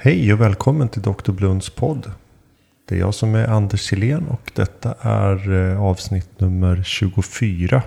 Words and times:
Hej 0.00 0.32
och 0.32 0.40
välkommen 0.40 0.88
till 0.88 1.02
Dr. 1.02 1.32
Blunds 1.32 1.70
podd. 1.70 2.12
Det 2.88 2.94
är 2.94 2.98
jag 2.98 3.14
som 3.14 3.34
är 3.34 3.46
Anders 3.46 3.80
Silén 3.80 4.26
och 4.28 4.50
detta 4.54 4.94
är 5.00 5.52
eh, 5.52 5.82
avsnitt 5.82 6.40
nummer 6.40 6.82
24. 6.84 7.82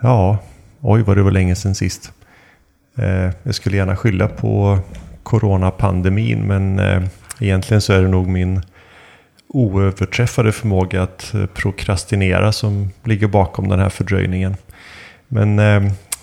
Ja, 0.00 0.38
oj 0.80 1.02
vad 1.02 1.16
det 1.16 1.22
var 1.22 1.30
länge 1.30 1.54
sedan 1.54 1.74
sist. 1.74 2.12
Eh, 2.96 3.30
jag 3.42 3.54
skulle 3.54 3.76
gärna 3.76 3.96
skylla 3.96 4.28
på 4.28 4.78
coronapandemin 5.22 6.46
men 6.46 6.78
eh, 6.78 7.02
egentligen 7.40 7.80
så 7.80 7.92
är 7.92 8.02
det 8.02 8.08
nog 8.08 8.28
min 8.28 8.62
oöverträffade 9.48 10.52
förmåga 10.52 11.02
att 11.02 11.34
prokrastinera 11.54 12.52
som 12.52 12.90
ligger 13.04 13.28
bakom 13.28 13.68
den 13.68 13.78
här 13.78 13.90
fördröjningen. 13.90 14.56
Men 15.28 15.58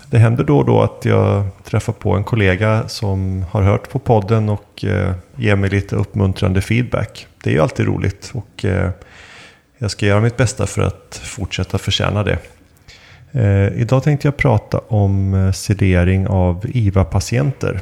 det 0.10 0.18
händer 0.18 0.44
då 0.44 0.58
och 0.58 0.66
då 0.66 0.82
att 0.82 1.06
jag 1.06 1.46
träffar 1.64 1.94
på 1.94 2.12
en 2.12 2.24
kollega 2.24 2.88
som 2.88 3.46
har 3.52 3.62
hört 3.62 3.90
på 3.90 4.00
podden 4.00 4.50
och 4.50 4.86
eh, 4.86 5.12
ger 5.36 5.56
mig 5.56 5.70
lite 5.70 5.96
uppmuntrande 5.96 6.62
feedback. 6.62 7.28
Det 7.44 7.50
är 7.50 7.54
ju 7.54 7.62
alltid 7.62 7.86
roligt 7.86 8.32
och 8.34 8.66
eh, 8.66 8.90
jag 9.78 9.92
ska 9.92 10.06
göra 10.06 10.22
mitt 10.22 10.38
bästa 10.38 10.68
för 10.68 10.82
att 10.82 11.22
fortsätta 11.24 11.78
förtjäna 11.78 12.24
det. 12.24 12.38
Eh, 13.32 13.82
idag 13.82 14.04
tänkte 14.04 14.28
jag 14.28 14.38
prata 14.38 14.80
om 14.88 15.34
eh, 15.34 15.52
sedering 15.52 16.28
av 16.28 16.66
IVA-patienter. 16.68 17.82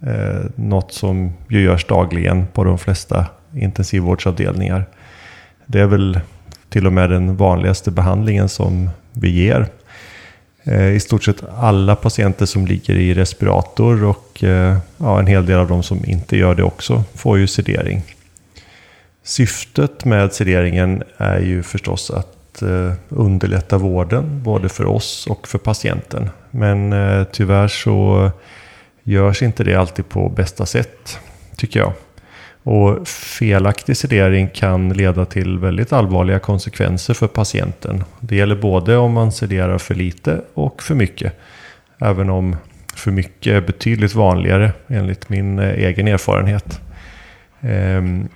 Eh, 0.00 0.50
något 0.54 0.92
som 0.92 1.32
ju 1.48 1.62
görs 1.62 1.84
dagligen 1.84 2.46
på 2.46 2.64
de 2.64 2.78
flesta 2.78 3.26
intensivvårdsavdelningar. 3.54 4.84
Det 5.66 5.80
är 5.80 5.86
väl 5.86 6.20
till 6.68 6.86
och 6.86 6.92
med 6.92 7.10
den 7.10 7.36
vanligaste 7.36 7.90
behandlingen 7.90 8.48
som 8.48 8.90
vi 9.12 9.30
ger 9.30 9.66
Eh, 10.66 10.88
i 10.88 11.00
stort 11.00 11.24
sett 11.24 11.44
alla 11.58 11.96
patienter 11.96 12.46
som 12.46 12.66
ligger 12.66 12.94
i 12.94 13.14
respirator 13.14 14.04
och 14.04 14.44
eh, 14.44 14.78
ja, 14.98 15.18
en 15.18 15.26
hel 15.26 15.46
del 15.46 15.58
av 15.58 15.68
de 15.68 15.82
som 15.82 16.04
inte 16.04 16.36
gör 16.36 16.54
det 16.54 16.62
också 16.62 17.04
får 17.14 17.38
ju 17.38 17.46
sedering. 17.46 18.02
Syftet 19.22 20.04
med 20.04 20.32
sederingen 20.32 21.02
är 21.16 21.40
ju 21.40 21.62
förstås 21.62 22.10
att 22.10 22.62
eh, 22.62 22.92
underlätta 23.08 23.78
vården 23.78 24.42
både 24.42 24.68
för 24.68 24.84
oss 24.84 25.26
och 25.26 25.48
för 25.48 25.58
patienten. 25.58 26.30
Men 26.50 26.94
tyvärr 27.32 27.68
så 27.68 28.30
görs 29.02 29.42
inte 29.42 29.64
det 29.64 29.74
alltid 29.74 30.08
på 30.08 30.28
bästa 30.28 30.66
sätt 30.66 31.18
tycker 31.56 31.80
jag. 31.80 31.92
Och 32.66 33.08
felaktig 33.08 33.96
sedering 33.96 34.48
kan 34.48 34.88
leda 34.88 35.24
till 35.24 35.58
väldigt 35.58 35.92
allvarliga 35.92 36.38
konsekvenser 36.38 37.14
för 37.14 37.26
patienten. 37.26 38.04
Det 38.20 38.36
gäller 38.36 38.56
både 38.56 38.96
om 38.96 39.12
man 39.12 39.32
sederar 39.32 39.78
för 39.78 39.94
lite 39.94 40.40
och 40.54 40.82
för 40.82 40.94
mycket. 40.94 41.32
Även 41.98 42.30
om 42.30 42.56
för 42.94 43.10
mycket 43.10 43.52
är 43.52 43.60
betydligt 43.60 44.14
vanligare 44.14 44.72
enligt 44.88 45.28
min 45.28 45.58
eh, 45.58 45.70
egen 45.70 46.08
erfarenhet. 46.08 46.80
Ehm, 47.60 48.28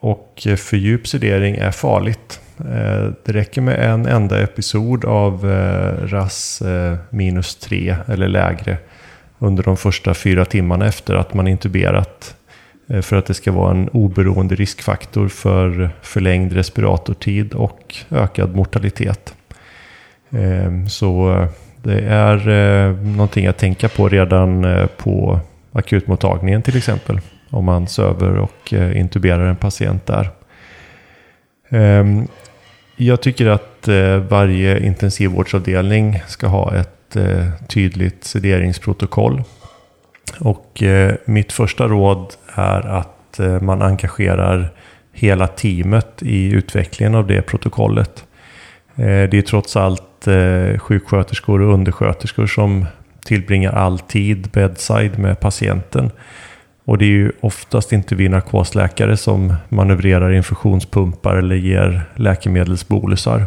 och 0.00 0.46
för 0.56 0.76
djup 0.76 1.08
sedering 1.08 1.56
är 1.56 1.70
farligt. 1.70 2.40
Eh, 2.58 3.10
det 3.24 3.32
räcker 3.32 3.60
med 3.60 3.90
en 3.90 4.06
enda 4.06 4.42
episod 4.42 5.04
av 5.04 5.50
eh, 5.50 6.06
RAS 6.06 6.62
minus 7.10 7.56
3 7.56 7.96
eller 8.06 8.28
lägre 8.28 8.76
under 9.38 9.62
de 9.62 9.76
första 9.76 10.14
fyra 10.14 10.44
timmarna 10.44 10.86
efter 10.86 11.14
att 11.14 11.34
man 11.34 11.48
intuberat 11.48 12.36
Eh, 12.88 13.00
för 13.00 13.16
att 13.16 13.26
det 13.26 13.34
ska 13.34 13.52
vara 13.52 13.70
en 13.70 13.88
oberoende 13.88 14.54
riskfaktor 14.54 15.28
för 15.28 15.90
förlängd 16.02 16.52
respiratortid 16.52 17.54
och 17.54 17.96
ökad 18.10 18.56
mortalitet. 18.56 19.34
Eh, 20.30 20.86
så 20.88 21.32
eh, 21.32 21.48
det 21.82 22.00
är 22.00 22.36
någonting 23.04 23.46
att 23.46 23.58
tänka 23.58 23.88
på 23.88 24.08
redan 24.08 24.66
på 24.96 25.40
akutmottagningen 25.72 26.62
till 26.62 26.76
exempel. 26.76 27.20
Om 27.50 27.64
man 27.64 27.88
söver 27.88 28.38
och 28.38 28.72
intuberar 28.72 29.46
en 29.46 29.56
patient 29.56 30.06
där. 30.06 30.30
Ehm, 31.68 32.28
jag 32.96 33.20
tycker 33.20 33.46
att 33.46 33.88
varje 34.28 34.86
intensivvårdsavdelning 34.86 36.22
ska 36.26 36.46
ha 36.46 36.74
ett 36.74 37.16
tydligt 37.68 38.24
sederingsprotokoll 38.24 39.42
och 40.40 40.82
eh, 40.82 41.14
mitt 41.24 41.52
första 41.52 41.88
råd 41.88 42.34
är 42.54 42.80
att 42.80 43.40
eh, 43.40 43.60
man 43.60 43.82
engagerar 43.82 44.70
hela 45.12 45.46
teamet 45.46 46.22
i 46.22 46.50
utvecklingen 46.52 47.14
av 47.14 47.26
det 47.26 47.42
protokollet. 47.42 48.24
Eh, 48.96 49.04
det 49.04 49.34
är 49.34 49.42
trots 49.42 49.76
allt 49.76 50.26
eh, 50.26 50.78
sjuksköterskor 50.78 51.62
och 51.62 51.74
undersköterskor 51.74 52.46
som 52.46 52.86
tillbringar 53.24 53.72
all 53.72 53.98
tid 53.98 54.48
bedside 54.52 55.18
med 55.18 55.40
patienten. 55.40 56.10
Och 56.84 56.98
det 56.98 57.04
är 57.04 57.10
ju 57.10 57.32
oftast 57.40 57.92
inte 57.92 58.14
vi 58.14 58.28
narkosläkare 58.28 59.16
som 59.16 59.54
manövrerar 59.68 60.32
infusionspumpar 60.32 61.36
eller 61.36 61.56
ger 61.56 62.02
läkemedelsbolusar. 62.14 63.46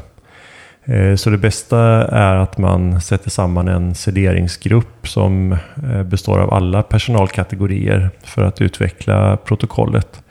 Eh, 0.90 1.16
så 1.16 1.30
det 1.30 1.38
bästa 1.38 1.80
är 2.08 2.36
att 2.36 2.58
man 2.58 3.02
sätter 3.02 3.30
samman 3.30 3.68
en 3.68 3.96
sederingsgrupp 3.96 5.08
som 5.08 5.52
eh, 5.92 6.04
består 6.04 6.40
av 6.40 6.54
alla 6.54 6.84
personalkategorier 6.84 8.10
för 8.24 8.44
att 8.44 8.62
utveckla 8.62 9.38
protokollet. 9.38 10.22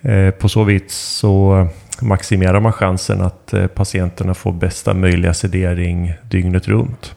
Eh, 0.00 0.30
på 0.30 0.48
så 0.48 0.64
vis 0.64 0.92
så 0.94 1.66
maximerar 2.00 2.60
man 2.60 2.72
chansen 2.72 3.20
att 3.20 3.54
patienterna 3.74 4.34
får 4.34 4.52
bästa 4.52 4.94
möjliga 4.94 5.34
sedering 5.34 6.14
dygnet 6.22 6.68
runt. 6.68 7.16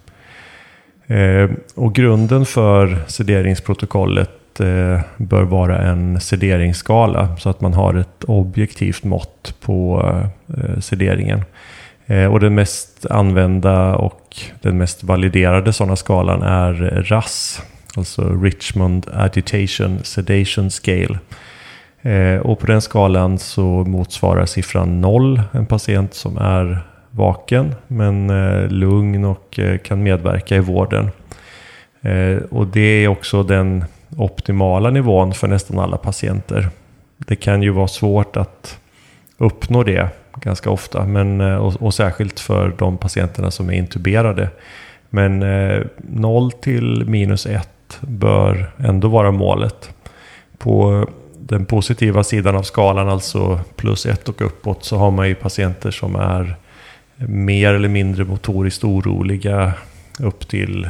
Och 1.76 1.96
grunden 1.96 2.46
för 2.46 2.98
sederingsprotokollet 3.08 4.60
bör 5.18 5.44
vara 5.44 5.78
en 5.78 6.20
sederingsskala 6.20 7.38
så 7.38 7.50
att 7.50 7.62
man 7.62 7.74
har 7.74 7.94
ett 7.94 8.24
objektivt 8.24 9.04
mått 9.04 9.56
på 9.62 10.12
sederingen. 10.80 11.42
Eh, 12.08 12.26
och 12.26 12.40
den 12.40 12.56
mest 12.56 13.06
använda 13.06 13.96
och 13.96 14.38
den 14.62 14.78
mest 14.78 15.04
validerade 15.04 15.74
sådana 15.74 15.96
skalan 15.96 16.42
är 16.42 16.74
RAS, 17.10 17.62
alltså 17.96 18.42
Richmond 18.44 19.08
Agitation 19.14 20.00
Sedation 20.04 20.72
Scale. 20.72 21.20
Eh, 22.02 22.40
och 22.40 22.60
på 22.60 22.68
den 22.68 22.82
skalan 22.82 23.40
så 23.40 23.64
motsvarar 23.64 24.46
siffran 24.46 25.02
0 25.02 25.42
en 25.52 25.66
patient 25.66 26.14
som 26.14 26.38
är 26.38 26.80
vaken 27.12 27.76
men 27.88 28.30
eh, 28.30 28.68
lugn 28.68 29.26
och 29.26 29.60
kan 29.84 30.04
medverka 30.04 30.56
i 30.56 30.60
vården. 30.60 31.10
Och 32.50 32.68
det 32.68 32.82
är 33.04 33.08
också 33.08 33.44
den 33.44 33.86
optimala 34.18 34.90
nivån 34.90 35.34
för 35.34 35.48
nästan 35.48 35.80
alla 35.80 35.98
patienter. 35.98 36.70
Det 37.18 37.36
kan 37.36 37.62
ju 37.64 37.70
vara 37.70 37.88
svårt 37.88 38.38
att 38.38 38.80
uppnå 39.38 39.84
det 39.84 40.10
ganska 40.42 40.70
ofta. 40.70 41.06
Men, 41.06 41.42
eh, 41.42 41.56
och, 41.56 41.82
och, 41.82 41.94
särskilt 41.94 42.40
för 42.40 42.74
de 42.78 42.98
patienterna 42.98 43.52
som 43.52 43.70
är 43.70 43.74
intuberade. 43.74 44.50
Men 45.10 45.44
eh, 45.44 45.82
0 45.98 46.52
till 46.52 47.04
minus 47.08 47.46
1 47.46 47.70
bör 48.02 48.72
ändå 48.78 49.08
vara 49.08 49.32
målet. 49.32 49.90
På 50.58 51.08
den 51.40 51.66
positiva 51.66 52.24
sidan 52.24 52.56
av 52.56 52.64
skalan, 52.64 53.10
alltså 53.10 53.60
plus 53.76 54.06
1 54.06 54.30
och 54.30 54.42
uppåt, 54.42 54.84
så 54.84 54.98
har 54.98 55.12
man 55.12 55.28
ju 55.28 55.36
patienter 55.36 55.92
som 55.92 56.16
är 56.16 56.56
mer 57.18 57.74
eller 57.74 57.90
mindre 57.90 58.24
motoriskt 58.24 58.84
oroliga 58.84 59.74
upp 60.20 60.48
till 60.48 60.90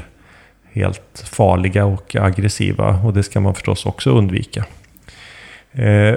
helt 0.72 1.24
farliga 1.32 1.86
och 1.86 2.16
aggressiva. 2.16 3.00
Och 3.04 3.14
det 3.14 3.24
ska 3.24 3.40
man 3.40 3.54
förstås 3.54 3.86
också 3.86 4.10
undvika. 4.10 4.66
Eh, 5.72 6.16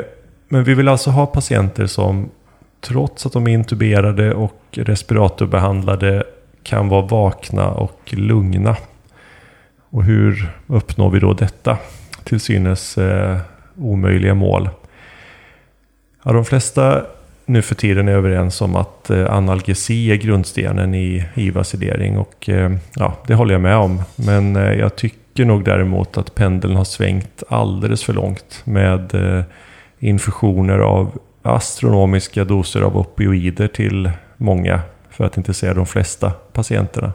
men 0.49 0.65
vi 0.65 0.75
vill 0.75 0.89
alltså 0.89 1.11
ha 1.11 1.27
patienter 1.27 1.87
som 1.87 2.31
trots 2.81 3.27
att 3.27 3.33
de 3.33 3.47
är 3.47 3.53
intuberade 3.53 4.35
och 4.35 4.63
respiratorbehandlade 4.71 6.25
kan 6.63 6.89
vara 6.89 7.03
vakna 7.03 7.69
och 7.69 8.01
lugna. 8.07 8.77
Och 9.91 10.05
hur 10.05 10.51
uppnår 10.67 11.11
vi 11.11 11.21
då 11.21 11.33
detta? 11.33 11.79
Till 12.25 12.41
synes 12.41 12.99
eh, 12.99 13.39
omöjliga 13.77 14.35
mål. 14.35 14.69
Ja, 16.25 16.33
de 16.33 16.45
flesta 16.45 17.03
nu 17.47 17.63
för 17.63 17.75
tiden 17.75 18.09
är 18.09 18.13
överens 18.13 18.61
om 18.61 18.77
att 18.77 19.11
eh, 19.11 19.35
analgesi 19.35 20.11
är 20.11 20.17
grundstenen 20.17 20.95
i 20.95 21.25
IVA-sedering 21.35 22.19
och 22.19 22.49
eh, 22.49 22.73
ja, 22.95 23.17
det 23.27 23.35
håller 23.35 23.55
jag 23.55 23.61
med 23.61 23.77
om. 23.77 24.03
Men 24.17 24.57
eh, 24.57 24.73
jag 24.73 24.97
tycker 24.97 25.45
nog 25.45 25.65
däremot 25.65 26.19
att 26.19 26.35
pendeln 26.35 26.77
har 26.77 26.85
svängt 26.85 27.43
alldeles 27.49 28.05
för 28.05 28.13
långt 28.13 28.61
med 28.65 29.15
eh, 29.15 29.45
infusioner 29.99 30.79
av 30.79 31.19
astronomiska 31.51 32.45
doser 32.45 32.81
av 32.81 32.97
opioider 32.97 33.69
till 33.69 34.11
många, 34.37 34.81
för 35.11 35.25
att 35.25 35.37
inte 35.37 35.55
säga 35.55 35.75
de 35.75 35.87
flesta 35.87 36.31
patienterna. 36.31 37.13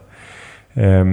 Eh, 0.74 1.06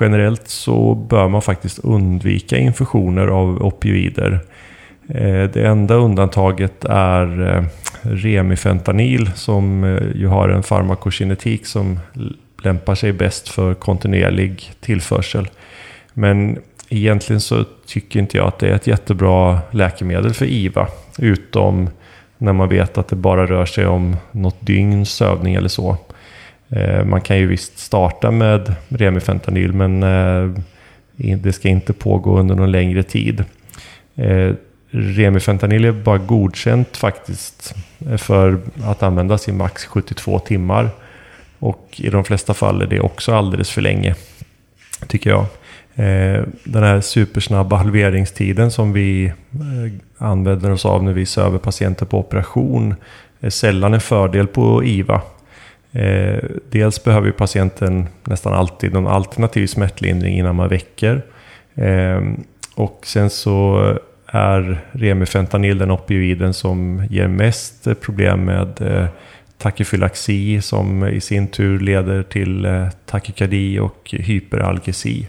generellt 0.00 0.48
så 0.48 0.94
bör 0.94 1.28
man 1.28 1.42
faktiskt 1.42 1.78
undvika 1.78 2.58
infusioner 2.58 3.26
av 3.26 3.62
opioider. 3.62 4.40
Eh, 5.08 5.50
det 5.52 5.66
enda 5.66 5.94
undantaget 5.94 6.84
är 6.84 7.56
eh, 7.56 7.64
remifentanil 8.02 9.30
som 9.34 9.84
eh, 9.84 10.16
ju 10.16 10.26
har 10.26 10.48
en 10.48 10.62
farmakokinetik 10.62 11.66
som 11.66 11.98
lämpar 12.62 12.94
sig 12.94 13.12
bäst 13.12 13.48
för 13.48 13.74
kontinuerlig 13.74 14.72
tillförsel. 14.80 15.48
Men 16.12 16.58
egentligen 16.88 17.40
så 17.40 17.64
tycker 17.86 18.20
inte 18.20 18.36
jag 18.36 18.46
att 18.46 18.58
det 18.58 18.68
är 18.68 18.74
ett 18.74 18.86
jättebra 18.86 19.58
läkemedel 19.70 20.34
för 20.34 20.46
IVA. 20.46 20.88
Utom 21.18 21.88
när 22.42 22.52
man 22.52 22.68
vet 22.68 22.98
att 22.98 23.08
det 23.08 23.16
bara 23.16 23.46
rör 23.46 23.66
sig 23.66 23.86
om 23.86 24.16
något 24.32 24.56
dygns 24.60 25.10
sövning 25.12 25.54
eller 25.54 25.68
så. 25.68 25.96
Eh, 26.68 27.04
man 27.04 27.20
kan 27.20 27.38
ju 27.38 27.46
visst 27.46 27.78
starta 27.78 28.30
med 28.30 28.74
remifentanyl 28.88 29.72
men 29.72 30.02
eh, 30.02 30.50
det 31.36 31.52
ska 31.52 31.68
inte 31.68 31.92
pågå 31.92 32.38
under 32.38 32.54
någon 32.54 32.72
längre 32.72 33.02
tid. 33.02 33.44
Eh, 34.14 34.52
remifentanyl 34.90 35.84
är 35.84 35.92
bara 35.92 36.18
godkänt 36.18 36.96
faktiskt 36.96 37.74
för 38.18 38.58
att 38.84 39.02
användas 39.02 39.48
i 39.48 39.52
max 39.52 39.84
72 39.84 40.38
timmar. 40.38 40.90
Och 41.58 41.88
i 41.96 42.10
de 42.10 42.24
flesta 42.24 42.54
fall 42.54 42.82
är 42.82 42.86
det 42.86 43.00
också 43.00 43.34
alldeles 43.34 43.70
för 43.70 43.80
länge, 43.82 44.14
tycker 45.06 45.30
jag. 45.30 45.46
Eh, 45.94 46.42
den 46.64 46.82
här 46.82 47.00
supersnabba 47.00 47.76
halveringstiden 47.76 48.70
som 48.70 48.92
vi 48.92 49.26
eh, 49.26 49.92
använder 50.18 50.70
oss 50.70 50.86
av 50.86 51.04
när 51.04 51.12
vi 51.12 51.26
söver 51.26 51.58
patienter 51.58 52.06
på 52.06 52.18
operation 52.18 52.94
är 53.40 53.50
sällan 53.50 53.94
en 53.94 54.00
fördel 54.00 54.46
på 54.46 54.84
IVA. 54.84 55.22
Eh, 55.92 56.44
dels 56.70 57.04
behöver 57.04 57.30
patienten 57.30 58.06
nästan 58.24 58.52
alltid 58.52 58.92
någon 58.92 59.06
alternativ 59.06 59.66
smärtlindring 59.66 60.38
innan 60.38 60.56
man 60.56 60.68
väcker. 60.68 61.22
Och 62.74 63.00
sen 63.06 63.30
så 63.30 63.78
är 64.26 64.80
remifentanil 64.92 65.78
den 65.78 65.90
opioiden 65.90 66.54
som 66.54 67.06
ger 67.10 67.28
mest 67.28 68.00
problem 68.00 68.44
med 68.44 68.80
eh, 68.80 69.06
som 70.60 71.06
i 71.06 71.20
sin 71.20 71.48
tur 71.48 71.80
leder 71.80 72.22
till 72.22 72.66
takykardi 73.06 73.78
och 73.78 74.14
hyperalgesi. 74.18 75.26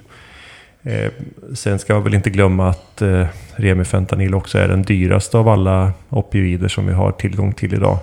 Eh, 0.84 1.12
sen 1.54 1.80
ska 1.80 1.94
man 1.94 2.04
väl 2.04 2.14
inte 2.14 2.30
glömma 2.30 2.70
att 2.70 3.02
eh, 3.02 3.26
remifentanil 3.56 4.36
också 4.36 4.58
är 4.58 4.68
den 4.68 4.82
dyraste 4.82 5.38
av 5.38 5.50
alla 5.50 5.94
opioider 6.10 6.68
som 6.68 6.88
vi 6.88 6.94
har 6.94 7.12
tillgång 7.12 7.54
till 7.54 7.74
idag. 7.74 7.98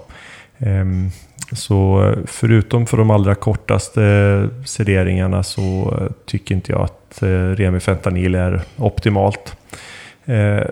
Ehm, 0.58 1.06
eh, 1.06 1.12
så 1.52 2.12
förutom 2.26 2.86
för 2.86 2.96
de 2.96 3.10
allra 3.10 3.34
kortaste 3.34 4.04
eh, 4.04 4.64
sederingarna 4.64 5.42
så 5.42 5.98
eh, 6.00 6.12
tycker 6.26 6.54
inte 6.54 6.72
jag 6.72 6.80
att 6.80 7.22
eh, 7.22 7.28
remifentanil 7.28 8.34
är 8.34 8.60
optimalt. 8.76 9.56
Eh, 10.24 10.62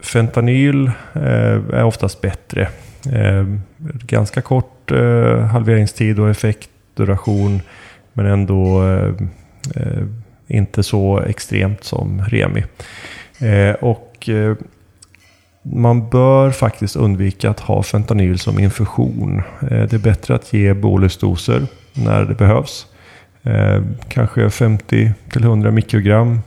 fentanyl 0.00 0.86
eh, 1.12 1.60
är 1.72 1.84
oftast 1.84 2.20
bättre. 2.20 2.68
Eh, 3.12 3.46
ganska 3.82 4.40
kort 4.40 4.90
eh, 4.90 5.40
halveringstid 5.40 6.20
och 6.20 6.30
effektduration 6.30 7.60
men 8.12 8.26
ändå 8.26 8.88
eh, 8.88 9.12
inte 10.48 10.82
så 10.82 11.20
extremt 11.20 11.84
som 11.84 12.22
Remi. 12.28 12.64
Eh, 13.38 13.74
och 13.74 14.28
eh, 14.28 14.56
man 15.62 16.08
bör 16.08 16.50
faktiskt 16.50 16.96
undvika 16.96 17.50
att 17.50 17.60
ha 17.60 17.82
fentanyl 17.82 18.38
som 18.38 18.58
infusion. 18.58 19.42
Eh, 19.60 19.68
det 19.68 19.92
är 19.92 19.98
bättre 19.98 20.34
att 20.34 20.52
ge 20.52 20.74
bolusdoser 20.74 21.66
när 21.94 22.24
det 22.24 22.34
behövs. 22.34 22.86
Eh, 23.42 23.82
kanske 24.08 24.48
50-100 24.48 25.70
mikrogram 25.70 26.40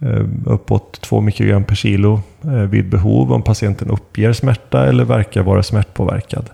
eh, 0.00 0.24
uppåt 0.46 1.00
2 1.00 1.20
mikrogram 1.20 1.64
per 1.64 1.74
kilo 1.74 2.22
eh, 2.44 2.50
vid 2.50 2.88
behov 2.88 3.32
om 3.32 3.42
patienten 3.42 3.90
uppger 3.90 4.32
smärta 4.32 4.86
eller 4.86 5.04
verkar 5.04 5.42
vara 5.42 5.62
smärtpåverkad. 5.62 6.50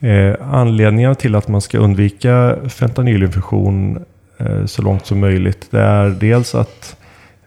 Eh, 0.00 0.34
anledningarna 0.40 1.14
till 1.14 1.34
att 1.34 1.48
man 1.48 1.60
ska 1.60 1.78
undvika 1.78 2.56
fentanylinfusion 2.68 4.04
Eh, 4.38 4.66
så 4.66 4.82
långt 4.82 5.06
som 5.06 5.20
möjligt. 5.20 5.66
Det 5.70 5.80
är 5.80 6.08
dels 6.08 6.54
att 6.54 6.96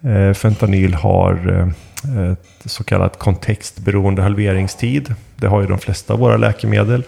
eh, 0.01 0.33
fentanyl 0.33 0.93
har 0.93 1.33
eh, 1.51 2.31
ett 2.31 2.71
så 2.71 2.83
kallat 2.83 3.19
kontextberoende 3.19 4.21
halveringstid. 4.21 5.15
Det 5.35 5.47
har 5.47 5.61
ju 5.61 5.67
de 5.67 5.77
flesta 5.77 6.13
av 6.13 6.19
våra 6.19 6.37
läkemedel. 6.37 7.03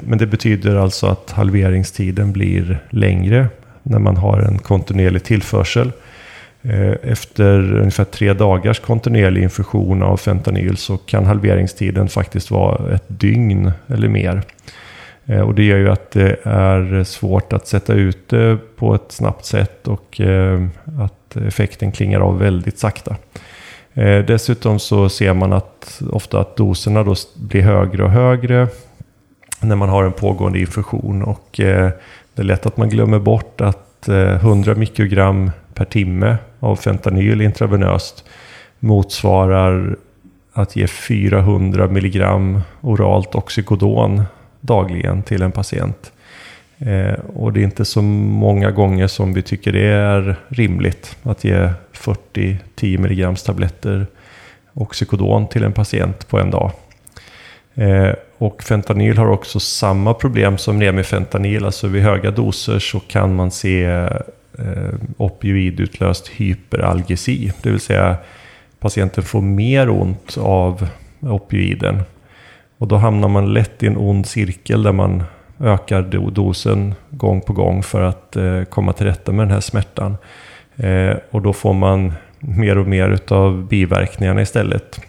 Men 0.00 0.18
det 0.18 0.26
betyder 0.26 0.76
alltså 0.76 1.06
att 1.06 1.30
halveringstiden 1.30 2.32
blir 2.32 2.78
längre 2.90 3.48
när 3.82 3.98
man 3.98 4.16
har 4.16 4.38
en 4.38 4.58
kontinuerlig 4.58 5.24
tillförsel. 5.24 5.92
Efter 7.02 7.76
ungefär 7.78 8.04
tre 8.04 8.32
dagars 8.32 8.80
kontinuerlig 8.80 9.42
infusion 9.42 10.02
av 10.02 10.16
fentanyl 10.16 10.76
så 10.76 10.96
kan 10.96 11.26
halveringstiden 11.26 12.08
faktiskt 12.08 12.50
vara 12.50 12.94
ett 12.94 13.04
dygn 13.06 13.72
eller 13.88 14.08
mer. 14.08 14.42
Eh, 15.26 15.40
och 15.40 15.54
det 15.54 15.64
gör 15.64 15.78
ju 15.78 15.88
att 15.88 16.10
det 16.10 16.36
är 16.42 17.04
svårt 17.04 17.52
att 17.52 17.66
sätta 17.66 17.94
ut 17.94 18.28
det 18.28 18.58
på 18.76 18.94
ett 18.94 19.12
snabbt 19.12 19.44
sätt 19.44 19.88
och 19.88 20.20
eh, 20.20 20.66
att 21.00 21.36
effekten 21.36 21.92
klingar 21.92 22.20
av 22.20 22.38
väldigt 22.38 22.78
sakta. 22.78 23.16
Eh, 23.94 24.18
dessutom 24.24 24.78
så 24.78 25.08
ser 25.08 25.34
man 25.34 25.52
att 25.52 26.02
ofta 26.12 26.40
att 26.40 26.56
doserna 26.56 27.02
då 27.02 27.14
blir 27.36 27.62
högre 27.62 28.04
och 28.04 28.10
högre 28.10 28.68
när 29.60 29.76
man 29.76 29.88
har 29.88 30.04
en 30.04 30.12
pågående 30.12 30.58
infusion 30.58 31.22
och 31.22 31.48
det 31.54 31.92
är 32.36 32.42
lätt 32.42 32.66
att 32.66 32.76
man 32.76 32.88
glömmer 32.88 33.18
bort 33.18 33.60
att 33.60 34.08
100 34.08 34.74
mikrogram 34.74 35.50
per 35.74 35.84
timme 35.84 36.36
av 36.60 36.76
fentanyl 36.76 37.40
intravenöst 37.40 38.24
motsvarar 38.78 39.96
att 40.52 40.76
ge 40.76 40.86
400 40.86 41.88
milligram 41.88 42.60
oralt 42.80 43.34
oxycodon 43.34 44.22
dagligen 44.62 45.22
till 45.22 45.42
en 45.42 45.52
patient. 45.52 46.12
Eh, 46.78 47.14
och 47.34 47.52
det 47.52 47.60
är 47.60 47.64
inte 47.64 47.84
så 47.84 48.02
många 48.02 48.70
gånger 48.70 49.06
som 49.06 49.34
vi 49.34 49.42
tycker 49.42 49.72
det 49.72 49.86
är 49.86 50.36
rimligt 50.48 51.16
att 51.22 51.44
ge 51.44 51.70
40-10 51.92 52.58
mg 52.98 53.36
tabletter 53.36 54.06
oxycodon 54.74 55.48
till 55.48 55.64
en 55.64 55.72
patient 55.72 56.28
på 56.28 56.38
en 56.38 56.50
dag. 56.50 56.70
Eh, 57.74 58.12
och 58.38 58.62
fentanyl 58.62 59.18
har 59.18 59.26
också 59.26 59.60
samma 59.60 60.14
problem 60.14 60.58
som 60.58 60.80
remifentanyl, 60.80 61.64
alltså 61.64 61.86
vid 61.86 62.02
höga 62.02 62.30
doser 62.30 62.78
så 62.78 63.00
kan 63.00 63.34
man 63.34 63.50
se 63.50 63.84
eh, 63.84 64.94
opioidutlöst 65.16 66.28
hyperalgesi, 66.28 67.52
det 67.62 67.70
vill 67.70 67.80
säga 67.80 68.16
patienten 68.78 69.24
får 69.24 69.40
mer 69.40 69.90
ont 69.90 70.36
av 70.38 70.88
opioiden 71.20 72.02
och 72.82 72.88
då 72.88 72.96
hamnar 72.96 73.28
man 73.28 73.52
lätt 73.52 73.82
i 73.82 73.86
en 73.86 73.96
ond 73.96 74.26
cirkel 74.26 74.82
där 74.82 74.92
man 74.92 75.22
ökar 75.60 76.02
dosen 76.30 76.94
gång 77.10 77.40
på 77.40 77.52
gång 77.52 77.82
för 77.82 78.02
att 78.02 78.36
eh, 78.36 78.62
komma 78.62 78.92
till 78.92 79.06
rätta 79.06 79.32
med 79.32 79.46
den 79.46 79.54
här 79.54 79.60
smärtan. 79.60 80.16
Eh, 80.76 81.16
och 81.30 81.42
då 81.42 81.52
får 81.52 81.72
man 81.72 82.12
mer 82.38 82.78
och 82.78 82.86
mer 82.86 83.18
av 83.28 83.66
biverkningarna 83.66 84.42
istället. 84.42 85.00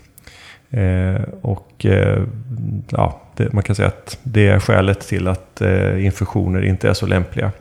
Eh, 0.69 1.21
och 1.41 1.85
ja, 2.89 3.21
det, 3.35 3.53
man 3.53 3.63
kan 3.63 3.75
säga 3.75 3.87
att 3.87 4.19
det 4.23 4.47
är 4.47 4.59
skälet 4.59 5.07
till 5.07 5.27
att 5.27 5.61
infusioner 5.97 6.65
inte 6.65 6.89
är 6.89 6.93
så 6.93 7.05
lämpliga. 7.05 7.51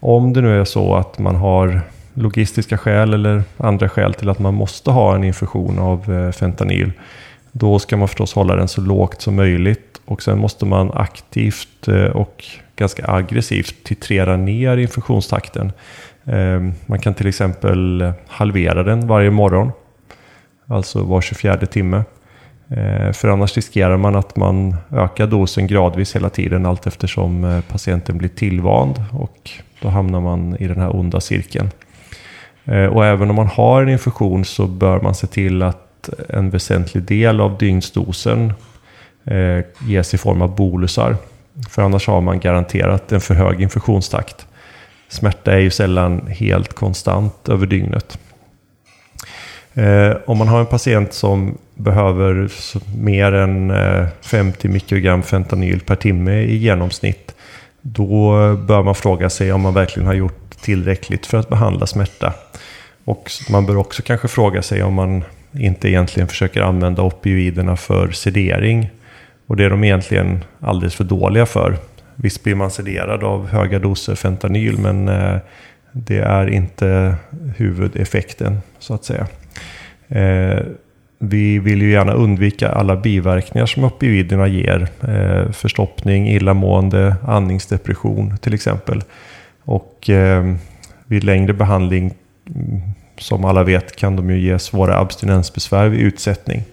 Om 0.00 0.32
det 0.32 0.40
nu 0.40 0.60
är 0.60 0.64
så 0.64 0.94
att 0.94 1.18
man 1.18 1.36
har 1.36 1.80
logistiska 2.14 2.78
skäl 2.78 3.14
eller 3.14 3.42
andra 3.56 3.88
skäl 3.88 4.14
till 4.14 4.28
att 4.28 4.38
man 4.38 4.54
måste 4.54 4.90
ha 4.90 5.14
en 5.14 5.24
infusion 5.24 5.78
av 5.78 6.32
fentanyl 6.32 6.92
då 7.58 7.78
ska 7.78 7.96
man 7.96 8.08
förstås 8.08 8.34
hålla 8.34 8.56
den 8.56 8.68
så 8.68 8.80
lågt 8.80 9.22
som 9.22 9.36
möjligt 9.36 10.00
och 10.04 10.22
sen 10.22 10.38
måste 10.38 10.64
man 10.66 10.90
aktivt 10.94 11.88
eh, 11.88 12.04
och 12.04 12.44
ganska 12.76 13.10
aggressivt 13.10 13.84
titrera 13.84 14.36
ner 14.36 14.76
infektionstakten. 14.76 15.72
Ehm, 16.24 16.72
man 16.86 17.00
kan 17.00 17.14
till 17.14 17.26
exempel 17.26 18.12
halvera 18.26 18.82
den 18.82 19.06
varje 19.06 19.30
morgon, 19.30 19.72
alltså 20.66 21.02
var 21.02 21.20
24 21.20 21.56
timme. 21.56 22.04
Eh, 22.68 23.12
för 23.12 23.28
annars 23.28 23.56
riskerar 23.56 23.96
man 23.96 24.16
att 24.16 24.36
man 24.36 24.76
ökar 24.92 25.26
dosen 25.26 25.66
gradvis 25.66 26.16
hela 26.16 26.30
tiden 26.30 26.66
allt 26.66 26.86
eftersom 26.86 27.44
eh, 27.44 27.60
patienten 27.60 28.18
blir 28.18 28.28
tillvand 28.28 29.04
och 29.12 29.50
då 29.82 29.88
hamnar 29.88 30.20
man 30.20 30.56
i 30.56 30.66
den 30.66 30.80
här 30.80 30.96
onda 30.96 31.20
cirkeln. 31.20 31.70
Och 32.92 33.04
även 33.04 33.30
om 33.30 33.36
man 33.36 33.46
har 33.46 33.82
en 33.82 33.88
infektion 33.88 34.44
så 34.44 34.66
bör 34.66 35.00
man 35.00 35.14
se 35.14 35.26
till 35.26 35.62
att 35.62 35.85
en 36.28 36.50
väsentlig 36.50 37.02
del 37.02 37.40
av 37.40 37.58
dygnsdosen 37.58 38.52
eh, 39.24 39.64
ges 39.86 40.14
i 40.14 40.18
form 40.18 40.42
av 40.42 40.56
bolusar. 40.56 41.16
För 41.70 41.82
annars 41.82 42.06
har 42.06 42.20
man 42.20 42.40
garanterat 42.40 43.12
en 43.12 43.20
för 43.20 43.34
hög 43.34 43.60
infektionstakt. 43.60 44.46
Smärta 45.08 45.52
är 45.52 45.58
ju 45.58 45.70
sällan 45.70 46.26
helt 46.26 46.72
konstant 46.72 47.48
över 47.48 47.66
dygnet. 47.66 48.18
Eh, 49.74 50.16
om 50.26 50.38
man 50.38 50.48
har 50.48 50.60
en 50.60 50.66
patient 50.66 51.12
som 51.12 51.58
behöver 51.74 52.50
mer 52.96 53.32
än 53.32 53.70
eh, 53.70 54.06
50 54.20 54.68
mikrogram 54.68 55.22
fentanyl 55.22 55.80
per 55.80 55.96
timme 55.96 56.42
i 56.42 56.56
genomsnitt. 56.56 57.34
Då 57.80 58.32
bör 58.56 58.82
man 58.82 58.94
fråga 58.94 59.30
sig 59.30 59.52
om 59.52 59.60
man 59.60 59.74
verkligen 59.74 60.06
har 60.06 60.14
gjort 60.14 60.50
tillräckligt 60.60 61.26
för 61.26 61.38
att 61.38 61.48
behandla 61.48 61.86
smärta. 61.86 62.32
Och 63.04 63.30
man 63.50 63.66
bör 63.66 63.76
också 63.76 64.02
kanske 64.02 64.28
fråga 64.28 64.62
sig 64.62 64.82
om 64.82 64.94
man 64.94 65.24
inte 65.58 65.88
egentligen 65.88 66.28
försöker 66.28 66.60
använda 66.60 67.02
opioiderna 67.02 67.76
för 67.76 68.10
sedering. 68.10 68.90
Och 69.46 69.56
det 69.56 69.64
är 69.64 69.70
de 69.70 69.84
egentligen 69.84 70.44
alldeles 70.60 70.94
för 70.94 71.04
dåliga 71.04 71.46
för. 71.46 71.76
Visst 72.14 72.44
blir 72.44 72.54
man 72.54 72.70
sederad 72.70 73.24
av 73.24 73.48
höga 73.48 73.78
doser 73.78 74.14
fentanyl 74.14 74.78
men 74.78 75.08
eh, 75.08 75.36
det 75.92 76.18
är 76.18 76.46
inte 76.46 77.14
huvudeffekten 77.56 78.58
så 78.78 78.94
att 78.94 79.04
säga. 79.04 79.26
Eh, 80.08 80.62
vi 81.18 81.58
vill 81.58 81.82
ju 81.82 81.90
gärna 81.90 82.12
undvika 82.12 82.68
alla 82.68 82.96
biverkningar 82.96 83.66
som 83.66 83.84
opioiderna 83.84 84.46
ger. 84.46 84.88
Eh, 85.08 85.52
förstoppning, 85.52 86.28
illamående, 86.28 87.16
andningsdepression 87.26 88.36
till 88.38 88.54
exempel. 88.54 89.02
Och 89.64 90.10
vid 91.06 91.24
längre 91.24 91.52
behandling, 91.52 92.14
som 93.18 93.44
alla 93.44 93.64
vet, 93.64 93.96
kan 93.96 94.16
de 94.16 94.30
ju 94.30 94.38
ge 94.38 94.58
svåra 94.58 94.98
abstinensbesvär 94.98 95.88
vid 95.88 96.00
utsättning. 96.00 96.64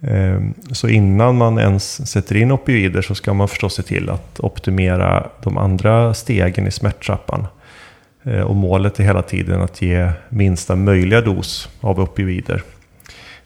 Ehm, 0.00 0.54
så 0.72 0.88
innan 0.88 1.36
man 1.36 1.58
ens 1.58 2.10
sätter 2.10 2.36
in 2.36 2.52
opioider 2.52 3.02
så 3.02 3.14
ska 3.14 3.34
man 3.34 3.48
förstås 3.48 3.74
se 3.74 3.82
till 3.82 4.10
att 4.10 4.40
optimera 4.40 5.26
de 5.42 5.58
andra 5.58 6.14
stegen 6.14 6.66
i 6.66 6.70
smärttrappan. 6.70 7.46
Ehm, 8.24 8.42
och 8.44 8.56
målet 8.56 9.00
är 9.00 9.04
hela 9.04 9.22
tiden 9.22 9.60
att 9.60 9.82
ge 9.82 10.10
minsta 10.28 10.76
möjliga 10.76 11.20
dos 11.20 11.68
av 11.80 12.00
opioider. 12.00 12.62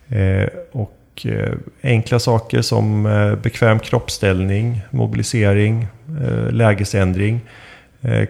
Ehm, 0.08 0.48
och 0.72 0.98
eh, 1.24 1.52
enkla 1.82 2.18
saker 2.18 2.62
som 2.62 3.06
eh, 3.06 3.34
bekväm 3.34 3.78
kroppsställning, 3.78 4.80
mobilisering, 4.90 5.86
eh, 6.22 6.52
lägesändring 6.52 7.40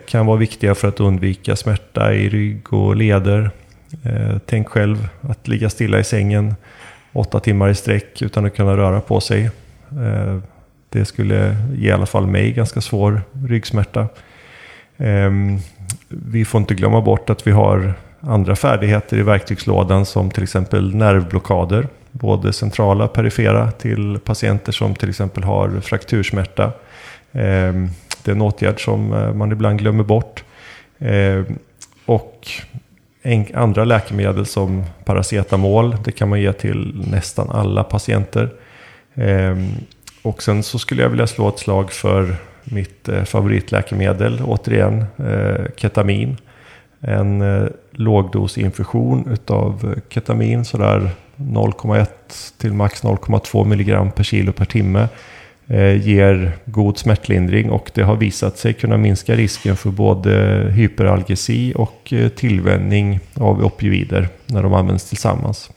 kan 0.07 0.27
vara 0.27 0.37
viktiga 0.37 0.75
för 0.75 0.89
att 0.89 1.01
undvika 1.01 1.57
smärta 1.57 2.15
i 2.15 2.29
rygg 2.29 2.73
och 2.73 2.97
leder. 2.97 3.51
Eh, 4.03 4.39
tänk 4.47 4.69
själv 4.69 5.09
att 5.21 5.49
ligga 5.49 5.71
stilla 5.71 5.99
i 5.99 6.05
sängen 6.05 6.55
åtta 7.13 7.41
timmar 7.41 7.69
i 7.69 7.75
sträck 7.75 8.23
utan 8.23 8.47
att 8.47 8.57
kunna 8.57 8.77
röra 8.77 9.01
på 9.01 9.21
sig. 9.21 9.51
Eh, 9.91 10.39
det 10.89 11.05
skulle 11.05 11.57
ge 11.75 11.89
i 11.89 11.93
alla 11.93 12.07
fall 12.07 12.27
mig 12.27 12.53
ganska 12.53 12.81
svår 12.81 13.23
ryggsmärta. 13.47 14.09
Ehm, 14.99 15.59
vi 16.09 16.45
får 16.45 16.61
inte 16.61 16.75
glömma 16.75 17.01
bort 17.01 17.31
att 17.31 17.47
vi 17.47 17.51
har 17.51 17.95
andra 18.21 18.57
färdigheter 18.57 19.17
i 19.17 19.23
verktygslådan 19.23 20.07
som 20.07 20.31
till 20.31 20.43
exempel 20.43 20.95
nervblockader. 20.95 21.89
Både 22.11 22.53
centrala 22.53 23.05
och 23.05 23.13
perifera 23.13 23.71
till 23.71 24.19
patienter 24.25 24.73
som 24.73 24.95
till 24.95 25.09
exempel 25.09 25.43
har 25.45 25.81
fraktursmärta. 25.81 26.73
Ehm, 27.33 27.89
det 28.25 28.31
är 28.31 28.35
en 28.35 28.43
åtgärd 28.43 28.85
som 28.85 29.13
eh, 29.13 29.35
man 29.35 29.53
ibland 29.53 29.79
glömmer 29.79 30.05
bort. 30.05 30.45
Ehm, 30.99 31.59
och 32.07 32.49
andra 33.55 33.85
läkemedel 33.85 34.47
som 34.47 34.85
paracetamol, 35.05 35.97
det 36.05 36.13
kan 36.13 36.29
man 36.29 36.41
ge 36.41 36.53
till 36.53 37.05
nästan 37.11 37.51
alla 37.51 37.85
patienter. 37.85 38.51
Ehm, 39.15 39.69
och 40.23 40.43
sen 40.43 40.63
så 40.63 40.79
skulle 40.79 41.03
jag 41.03 41.11
vilja 41.11 41.27
slå 41.27 41.49
ett 41.49 41.59
slag 41.59 41.93
för 41.93 42.37
mitt 42.65 43.09
eh, 43.09 43.25
favoritläkemedel, 43.25 44.43
återigen 44.45 45.05
eh, 45.17 45.67
ketamin. 45.77 46.37
En 47.01 47.43
eh, 47.43 47.67
lågdosinfusion 47.91 49.29
utav 49.33 49.95
ketamin, 50.09 50.65
sådär 50.65 51.11
0,1 51.37 52.07
till 52.59 52.73
max 52.73 53.05
0,2 53.05 53.65
milligram 53.65 54.11
per 54.11 54.25
kilo 54.25 54.53
per 54.53 54.65
timme. 54.65 55.09
Eh, 55.67 56.09
ger 56.09 56.53
god 56.65 56.99
smärtlindring 56.99 57.71
och 57.71 57.91
det 57.95 58.03
har 58.03 58.17
visat 58.17 58.59
sig 58.59 58.73
kunna 58.73 58.97
minska 58.97 59.35
risken 59.35 59.77
för 59.77 59.91
både 59.91 60.67
hyperalgesi 60.71 61.73
och 61.77 62.13
eh, 62.13 62.29
tillvänjning 62.29 63.21
av 63.35 63.65
opioider 63.65 64.29
när 64.47 64.63
de 64.63 64.75
används 64.75 65.09
tillsammans. 65.09 65.71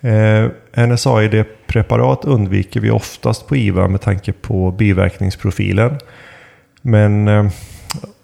Eh, 0.00 0.48
NSAID-preparat 0.86 2.24
undviker 2.24 2.80
vi 2.80 2.90
oftast 2.90 3.46
på 3.46 3.56
IVA 3.56 3.88
med 3.88 4.00
tanke 4.00 4.32
på 4.32 4.70
biverkningsprofilen. 4.70 5.98
Men 6.82 7.28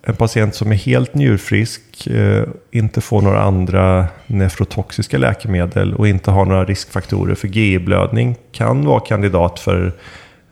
en 0.09 0.17
patient 0.17 0.55
som 0.55 0.73
är 0.73 0.77
helt 0.77 1.15
njurfrisk, 1.15 2.07
eh, 2.07 2.45
inte 2.71 3.01
får 3.01 3.23
några 3.23 3.43
andra 3.43 4.07
nefrotoxiska 4.27 5.19
läkemedel 5.19 5.95
och 5.95 6.09
inte 6.09 6.31
har 6.31 6.45
några 6.45 6.65
riskfaktorer 6.65 7.35
för 7.35 7.49
GI-blödning 7.49 8.37
kan 8.53 8.85
vara 8.85 9.01
kandidat 9.01 9.59
för 9.59 9.93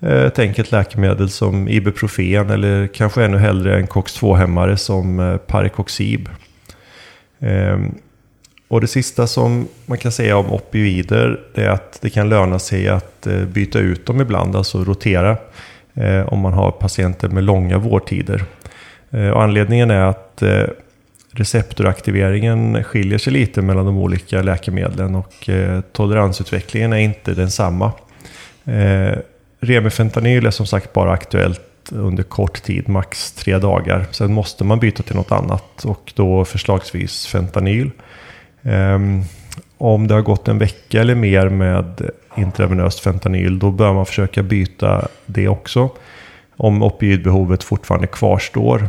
eh, 0.00 0.23
ett 0.23 0.38
enkelt 0.38 0.73
läkemedel 0.73 1.30
som 1.30 1.68
Ibuprofen 1.68 2.50
eller 2.50 2.87
kanske 2.87 3.25
ännu 3.25 3.38
hellre 3.38 3.76
en 3.76 3.87
COX-2-hämmare 3.87 4.76
som 4.76 5.20
eh, 5.20 5.37
Parecoxib. 5.37 6.28
Ehm, 7.40 7.94
och 8.68 8.80
det 8.80 8.87
sista 8.87 9.26
som 9.26 9.68
man 9.87 9.99
kan 9.99 10.12
säga 10.12 10.37
om 10.37 10.52
opioider 10.52 11.40
är 11.54 11.68
att 11.68 11.99
det 12.02 12.11
kan 12.11 12.28
löna 12.28 12.58
sig 12.58 12.88
att 12.88 13.26
eh, 13.26 13.44
byta 13.44 13.78
ut 13.78 14.06
dem 14.06 14.20
ibland, 14.20 14.56
alltså 14.56 14.84
rotera, 14.84 15.37
eh, 15.94 16.32
om 16.32 16.38
man 16.38 16.52
har 16.52 16.70
patienter 16.70 17.28
med 17.28 17.44
långa 17.44 17.78
vårdtider. 17.78 18.44
Eh, 19.14 19.28
och 19.28 19.42
anledningen 19.42 19.90
är 19.90 20.04
att 20.04 20.42
eh, 20.42 20.64
receptoraktiveringen 21.30 22.85
skiljer 22.85 23.18
sig 23.18 23.33
lite 23.33 23.62
mellan 23.62 23.87
de 23.87 23.99
olika 23.99 24.42
läkemedlen 24.42 25.14
och 25.14 25.49
eh, 25.49 25.80
toleransutvecklingen 25.80 26.92
är 26.92 26.99
inte 26.99 27.35
densamma. 27.35 27.92
Remifentanyl 29.61 30.47
är 30.47 30.50
som 30.50 30.66
sagt 30.66 30.92
bara 30.92 31.12
aktuellt 31.12 31.61
under 31.92 32.23
kort 32.23 32.62
tid, 32.62 32.88
max 32.88 33.33
tre 33.33 33.59
dagar. 33.59 34.06
Sen 34.11 34.33
måste 34.33 34.64
man 34.64 34.78
byta 34.78 35.02
till 35.02 35.16
något 35.16 35.33
annat 35.33 35.85
och 35.85 36.12
då 36.16 36.44
förslagsvis 36.44 37.26
fentanyl. 37.26 37.90
Ehm, 38.62 39.23
om 39.78 40.06
det 40.06 40.14
har 40.14 40.23
gått 40.23 40.49
en 40.49 40.59
vecka 40.59 41.00
eller 41.00 41.14
mer 41.14 41.49
med 41.49 42.11
intravenöst 42.37 43.00
fentanyl 43.00 43.59
då 43.59 43.71
bör 43.71 43.92
man 43.92 44.06
försöka 44.06 44.42
byta 44.42 45.09
det 45.26 45.49
också. 45.49 45.90
Om 46.56 46.82
opioidbehovet 46.82 47.64
fortfarande 47.64 48.06
kvarstår. 48.06 48.88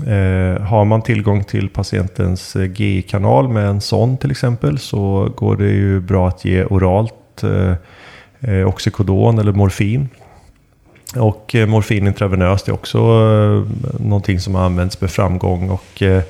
Eh, 0.00 0.62
har 0.62 0.84
man 0.84 1.02
tillgång 1.02 1.44
till 1.44 1.68
patientens 1.68 2.56
eh, 2.56 2.72
GI-kanal 2.72 3.48
med 3.48 3.66
en 3.66 3.80
sån 3.80 4.16
till 4.16 4.30
exempel 4.30 4.78
så 4.78 5.32
går 5.36 5.56
det 5.56 5.70
ju 5.70 6.00
bra 6.00 6.28
att 6.28 6.44
ge 6.44 6.64
oralt 6.64 7.42
eh, 7.42 7.72
eh 8.40 8.68
oxykodon 8.68 9.38
eller 9.38 9.52
morfin. 9.52 10.08
Och 11.16 11.54
eh, 11.54 11.66
morfin 11.66 12.06
intravenöst 12.06 12.68
är 12.68 12.72
också 12.72 12.98
eh, 12.98 13.90
någonting 14.00 14.40
som 14.40 14.54
har 14.54 14.62
använts 14.62 15.00
med 15.00 15.10
framgång. 15.10 15.70
Och, 15.70 16.02
eh, 16.02 16.22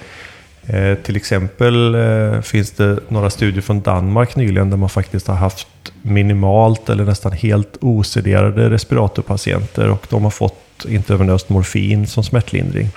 eh 0.66 0.94
till 0.94 1.16
exempel 1.16 1.96
finns 2.42 2.70
det 2.70 2.98
några 3.08 3.30
studier 3.30 3.62
från 3.62 3.80
Danmark 3.80 4.36
nyligen 4.36 4.70
där 4.70 4.76
man 4.76 4.88
faktiskt 4.88 5.26
har 5.26 5.34
haft 5.34 5.68
minimalt 6.02 6.88
eller 6.88 7.04
nästan 7.04 7.32
helt 7.32 7.76
osederade 7.80 8.70
respiratorpatienter 8.70 9.90
och 9.90 10.06
de 10.10 10.22
har 10.22 10.30
fått 10.30 10.63
intravenöst 10.88 11.48
morfin 11.48 12.06
som 12.06 12.24
smärtlindring. 12.24 12.88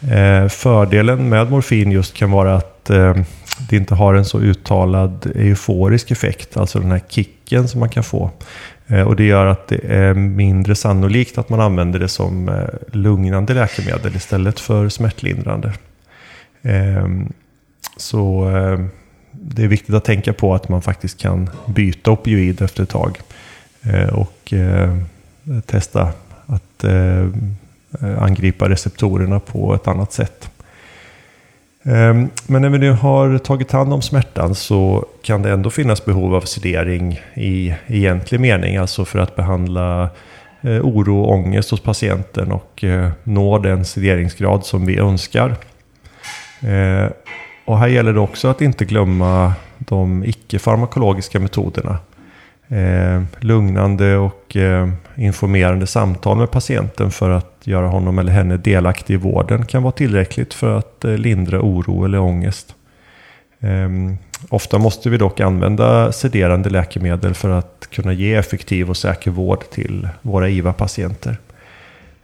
Eh, 0.00 0.48
fördelen 0.48 1.28
med 1.28 1.50
morfin 1.50 1.92
just 1.92 2.14
kan 2.14 2.30
vara 2.30 2.54
att 2.54 2.90
eh, 2.90 3.16
det 3.68 3.76
inte 3.76 3.94
har 3.94 4.14
en 4.14 4.24
så 4.24 4.40
uttalad 4.40 5.32
euforisk 5.34 6.10
effekt, 6.10 6.56
alltså 6.56 6.80
den 6.80 6.90
här 6.90 7.02
kicken 7.08 7.68
som 7.68 7.80
man 7.80 7.88
kan 7.88 8.04
få. 8.04 8.30
Eh, 8.86 9.02
och 9.02 9.16
det 9.16 9.24
gör 9.24 9.46
att 9.46 9.68
det 9.68 9.80
är 9.84 10.14
mindre 10.14 10.74
sannolikt 10.74 11.38
att 11.38 11.48
man 11.48 11.60
använder 11.60 11.98
det 11.98 12.08
som 12.08 12.48
eh, 12.48 12.64
lugnande 12.92 13.54
läkemedel 13.54 14.16
istället 14.16 14.60
för 14.60 14.88
smärtlindrande. 14.88 15.72
Ehm, 16.62 17.32
så 17.96 18.50
eh, 18.56 18.80
det 19.30 19.64
är 19.64 19.68
viktigt 19.68 19.94
att 19.94 20.04
tänka 20.04 20.32
på 20.32 20.54
att 20.54 20.68
man 20.68 20.82
faktiskt 20.82 21.18
kan 21.18 21.50
byta 21.66 22.10
opioid 22.10 22.62
efter 22.62 22.82
ett 22.82 22.88
tag. 22.88 23.20
Eh, 23.82 24.08
och 24.08 24.52
eh, 24.52 24.96
testa 25.66 26.12
att 26.46 26.84
Eh, 28.02 28.22
angripa 28.22 28.68
receptorerna 28.68 29.40
på 29.40 29.74
ett 29.74 29.88
annat 29.88 30.12
sätt. 30.12 30.50
Ehm, 31.82 32.28
men 32.46 32.62
när 32.62 32.68
vi 32.68 32.78
nu 32.78 32.90
har 32.90 33.38
tagit 33.38 33.72
hand 33.72 33.92
om 33.92 34.02
smärtan 34.02 34.54
så 34.54 35.06
kan 35.22 35.42
det 35.42 35.50
ändå 35.50 35.70
finnas 35.70 36.04
behov 36.04 36.34
av 36.34 36.40
sedering 36.40 37.20
i 37.34 37.74
egentlig 37.86 38.40
mening, 38.40 38.76
alltså 38.76 39.04
för 39.04 39.18
att 39.18 39.36
behandla 39.36 40.10
eh, 40.60 40.86
oro 40.86 41.20
och 41.20 41.32
ångest 41.32 41.70
hos 41.70 41.80
patienten 41.80 42.52
och 42.52 42.84
eh, 42.84 43.10
nå 43.24 43.58
den 43.58 43.84
sederingsgrad 43.84 44.66
som 44.66 44.86
vi 44.86 44.98
önskar. 44.98 45.56
Ehm, 46.60 47.10
och 47.64 47.78
här 47.78 47.88
gäller 47.88 48.12
det 48.12 48.20
också 48.20 48.48
att 48.48 48.60
inte 48.60 48.84
glömma 48.84 49.54
de 49.78 50.24
icke-farmakologiska 50.24 51.40
metoderna. 51.40 51.98
Eh, 52.68 53.22
lugnande 53.40 54.16
och 54.16 54.56
eh, 54.56 54.88
informerande 55.16 55.86
samtal 55.86 56.36
med 56.36 56.50
patienten 56.50 57.10
för 57.10 57.30
att 57.30 57.52
göra 57.64 57.86
honom 57.86 58.18
eller 58.18 58.32
henne 58.32 58.56
delaktig 58.56 59.14
i 59.14 59.16
vården 59.16 59.66
kan 59.66 59.82
vara 59.82 59.92
tillräckligt 59.92 60.54
för 60.54 60.78
att 60.78 61.04
eh, 61.04 61.12
lindra 61.12 61.60
oro 61.60 62.04
eller 62.04 62.18
ångest. 62.18 62.74
Eh, 63.60 63.88
ofta 64.48 64.78
måste 64.78 65.10
vi 65.10 65.16
dock 65.16 65.40
använda 65.40 66.12
sederande 66.12 66.70
läkemedel 66.70 67.34
för 67.34 67.48
att 67.48 67.88
kunna 67.90 68.12
ge 68.12 68.34
effektiv 68.34 68.90
och 68.90 68.96
säker 68.96 69.30
vård 69.30 69.70
till 69.70 70.08
våra 70.22 70.48
IVA-patienter. 70.48 71.36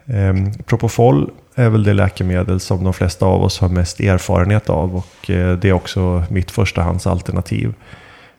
Eh, 0.06 0.34
Propofol 0.66 1.30
är 1.54 1.68
väl 1.68 1.84
det 1.84 1.92
läkemedel 1.92 2.60
som 2.60 2.84
de 2.84 2.92
flesta 2.92 3.26
av 3.26 3.42
oss 3.42 3.58
har 3.58 3.68
mest 3.68 4.00
erfarenhet 4.00 4.70
av 4.70 4.96
och 4.96 5.30
eh, 5.30 5.58
det 5.58 5.68
är 5.68 5.72
också 5.72 6.24
mitt 6.30 6.50
förstahandsalternativ. 6.50 7.74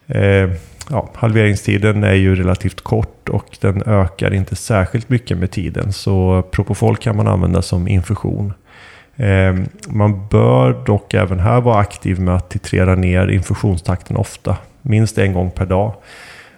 Ehm, 0.08 0.52
Ja, 0.90 1.10
halveringstiden 1.13 2.04
är 2.04 2.13
ju 2.13 2.36
relativt 2.36 2.82
kort 2.82 3.30
och 3.30 3.58
den 3.62 3.84
ökar 3.86 4.34
inte 4.34 4.56
särskilt 4.56 5.10
mycket 5.10 5.38
med 5.38 5.52
tiden. 5.52 5.94
Så 5.94 6.44
Propofol 6.52 6.98
kan 6.98 7.16
man 7.16 7.28
använda 7.28 7.62
som 7.62 7.88
infusion. 7.88 8.54
Ehm, 9.16 9.66
man 9.88 10.28
bör 10.28 10.86
dock 10.86 11.13
även 11.13 11.40
här 11.40 11.62
vara 11.62 11.78
aktiv 11.78 12.20
med 12.20 12.36
att 12.36 12.50
titrera 12.50 12.96
ner 12.96 13.28
infusionstakten 13.28 14.18
ofta, 14.18 14.58
minst 14.82 15.18
en 15.18 15.34
gång 15.34 15.52
per 15.52 15.66
dag. 15.66 15.94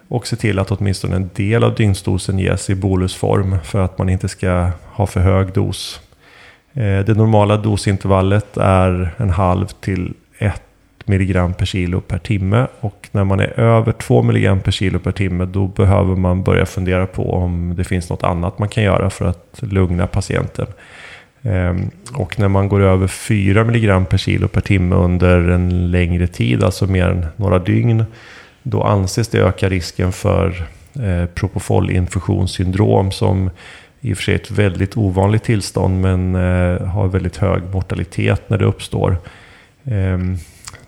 Och 0.08 0.28
se 0.28 0.36
till 0.36 0.60
att 0.60 0.72
åtminstone 0.72 1.16
en 1.16 1.30
del 1.36 1.64
av 1.64 1.76
dygnsdosen 1.76 2.40
ges 2.40 2.70
i 2.70 2.76
bolusform 2.76 3.58
för 3.64 3.80
att 3.80 3.98
man 3.98 4.10
inte 4.10 4.28
ska 4.28 4.70
ha 4.86 5.08
för 5.08 5.20
hög 5.20 5.54
dos. 5.54 6.02
Ehm, 6.74 7.06
det 7.06 7.18
normala 7.18 7.58
dosintervallet 7.58 8.58
är 8.58 9.16
en 9.18 9.30
halv 9.30 9.66
till 9.68 10.14
milligram 11.08 11.54
per 11.54 11.66
kilo 11.66 12.02
per 12.02 12.18
timme. 12.18 12.68
Och 12.80 13.10
när 13.12 13.24
man 13.24 13.40
är 13.40 13.60
över 13.60 13.92
2 13.92 14.24
milligram 14.24 14.60
per 14.60 14.72
kilo 14.72 15.00
per 15.00 15.12
timme 15.12 15.46
då 15.46 15.68
behöver 15.68 16.16
man 16.16 16.44
börja 16.44 16.66
fundera 16.66 17.08
på 17.08 17.34
om 17.34 17.74
det 17.78 17.84
finns 17.84 18.10
något 18.10 18.24
annat 18.24 18.60
man 18.60 18.70
kan 18.70 18.84
göra 18.84 19.10
för 19.10 19.26
att 19.26 19.60
lugna 19.62 20.08
patienten. 20.08 20.68
Ehm, 21.46 21.90
och 22.14 22.40
när 22.40 22.48
man 22.48 22.70
går 22.70 22.82
över 22.82 23.08
4 23.08 23.64
milligram 23.64 24.06
per 24.06 24.18
kilo 24.18 24.48
per 24.48 24.62
timme 24.62 24.96
under 24.96 25.38
en 25.50 25.92
längre 25.92 26.28
tid, 26.28 26.64
alltså 26.64 26.86
mer 26.88 27.08
än 27.08 27.26
några 27.36 27.60
dygn, 27.60 28.06
då 28.64 28.84
anses 28.84 29.28
det 29.28 29.40
öka 29.40 29.70
risken 29.70 30.12
för 30.12 30.48
eh, 30.48 31.26
propofolinfusionssyndrom 31.26 31.30
propofol-infusionssyndrom 31.36 33.12
som 33.12 33.50
i 34.02 34.14
och 34.14 34.18
för 34.18 34.24
sig 34.24 34.34
är 34.34 34.40
ett 34.40 34.52
väldigt 34.52 34.98
ovanligt 34.98 35.44
tillstånd 35.44 36.02
men 36.02 36.36
eh, 36.36 36.88
har 36.88 37.08
väldigt 37.08 37.38
hög 37.38 37.62
mortalitet 37.74 38.50
när 38.50 38.58
det 38.58 38.66
uppstår. 38.66 39.18
Ehm, 39.86 40.38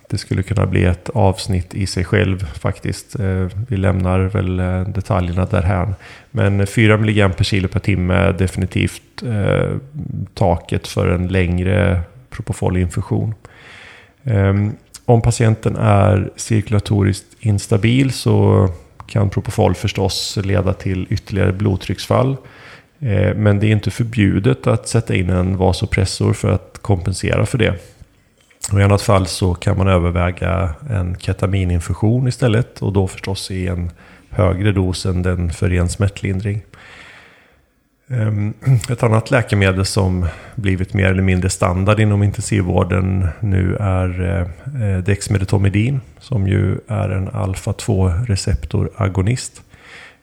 det 0.10 0.18
skulle 0.18 0.44
kunna 0.44 0.66
bli 0.66 0.84
ett 0.84 1.10
avsnitt 1.10 1.76
i 1.76 1.88
sig 1.88 2.06
själv 2.06 2.46
faktiskt. 2.46 3.20
Eh, 3.20 3.48
vi 3.68 3.78
lämnar 3.78 4.20
väl 4.20 4.60
eh, 4.60 4.82
detaljerna 4.82 5.46
därhän. 5.46 5.96
Men 6.32 6.68
4 6.68 6.94
mg 6.94 7.38
per 7.38 7.44
kilo 7.44 7.68
per 7.68 7.80
timme 7.80 8.14
är 8.14 8.34
definitivt 8.34 9.24
eh, 9.26 9.76
taket 10.34 10.88
för 10.88 11.08
en 11.08 11.28
längre 11.28 12.02
propofolinfusion. 12.30 13.36
Ehm, 14.24 14.72
om 15.06 15.22
patienten 15.22 15.76
är 15.76 16.30
cirkulatoriskt 16.36 17.28
instabil 17.40 18.12
så 18.12 18.68
kan 19.08 19.30
propofol 19.30 19.76
förstås 19.76 20.38
leda 20.44 20.74
till 20.74 21.08
ytterligare 21.10 21.54
blodtrycksfall. 21.54 22.38
Men 23.36 23.60
det 23.60 23.68
är 23.68 23.72
inte 23.72 23.92
förbjudet 23.92 24.68
att 24.68 24.88
sätta 24.88 25.16
in 25.16 25.30
en 25.30 25.58
vasopressor 25.58 26.34
för 26.34 26.52
att 26.52 26.80
kompensera 26.82 27.46
för 27.46 27.58
det. 27.58 27.74
Och 28.72 28.80
I 28.80 28.84
annat 28.84 29.02
fall 29.02 29.28
så 29.28 29.54
kan 29.54 29.78
man 29.78 29.88
överväga 29.88 30.70
en 30.90 31.16
ketamininfusion 31.16 32.28
istället 32.28 32.82
och 32.82 32.94
då 32.94 33.08
förstås 33.08 33.52
i 33.52 33.68
en 33.68 33.92
högre 34.30 34.72
dos 34.72 35.06
än 35.06 35.24
den 35.24 35.52
för 35.52 35.70
ren 35.70 35.90
smärtlindring. 35.90 36.62
Ehm, 38.10 38.54
ett 38.90 39.04
annat 39.04 39.32
läkemedel 39.32 39.86
som 39.86 40.26
blivit 40.56 40.94
mer 40.94 41.06
eller 41.06 41.24
mindre 41.24 41.50
standard 41.50 42.00
inom 42.00 42.24
intensivvården 42.24 43.28
nu 43.40 43.76
är 43.80 44.22
eh, 44.82 44.98
dexmedetomidin 44.98 46.02
som 46.20 46.48
ju 46.48 46.80
är 46.88 47.10
en 47.10 47.30
alfa-2 47.30 48.26
receptoragonist. 48.26 49.62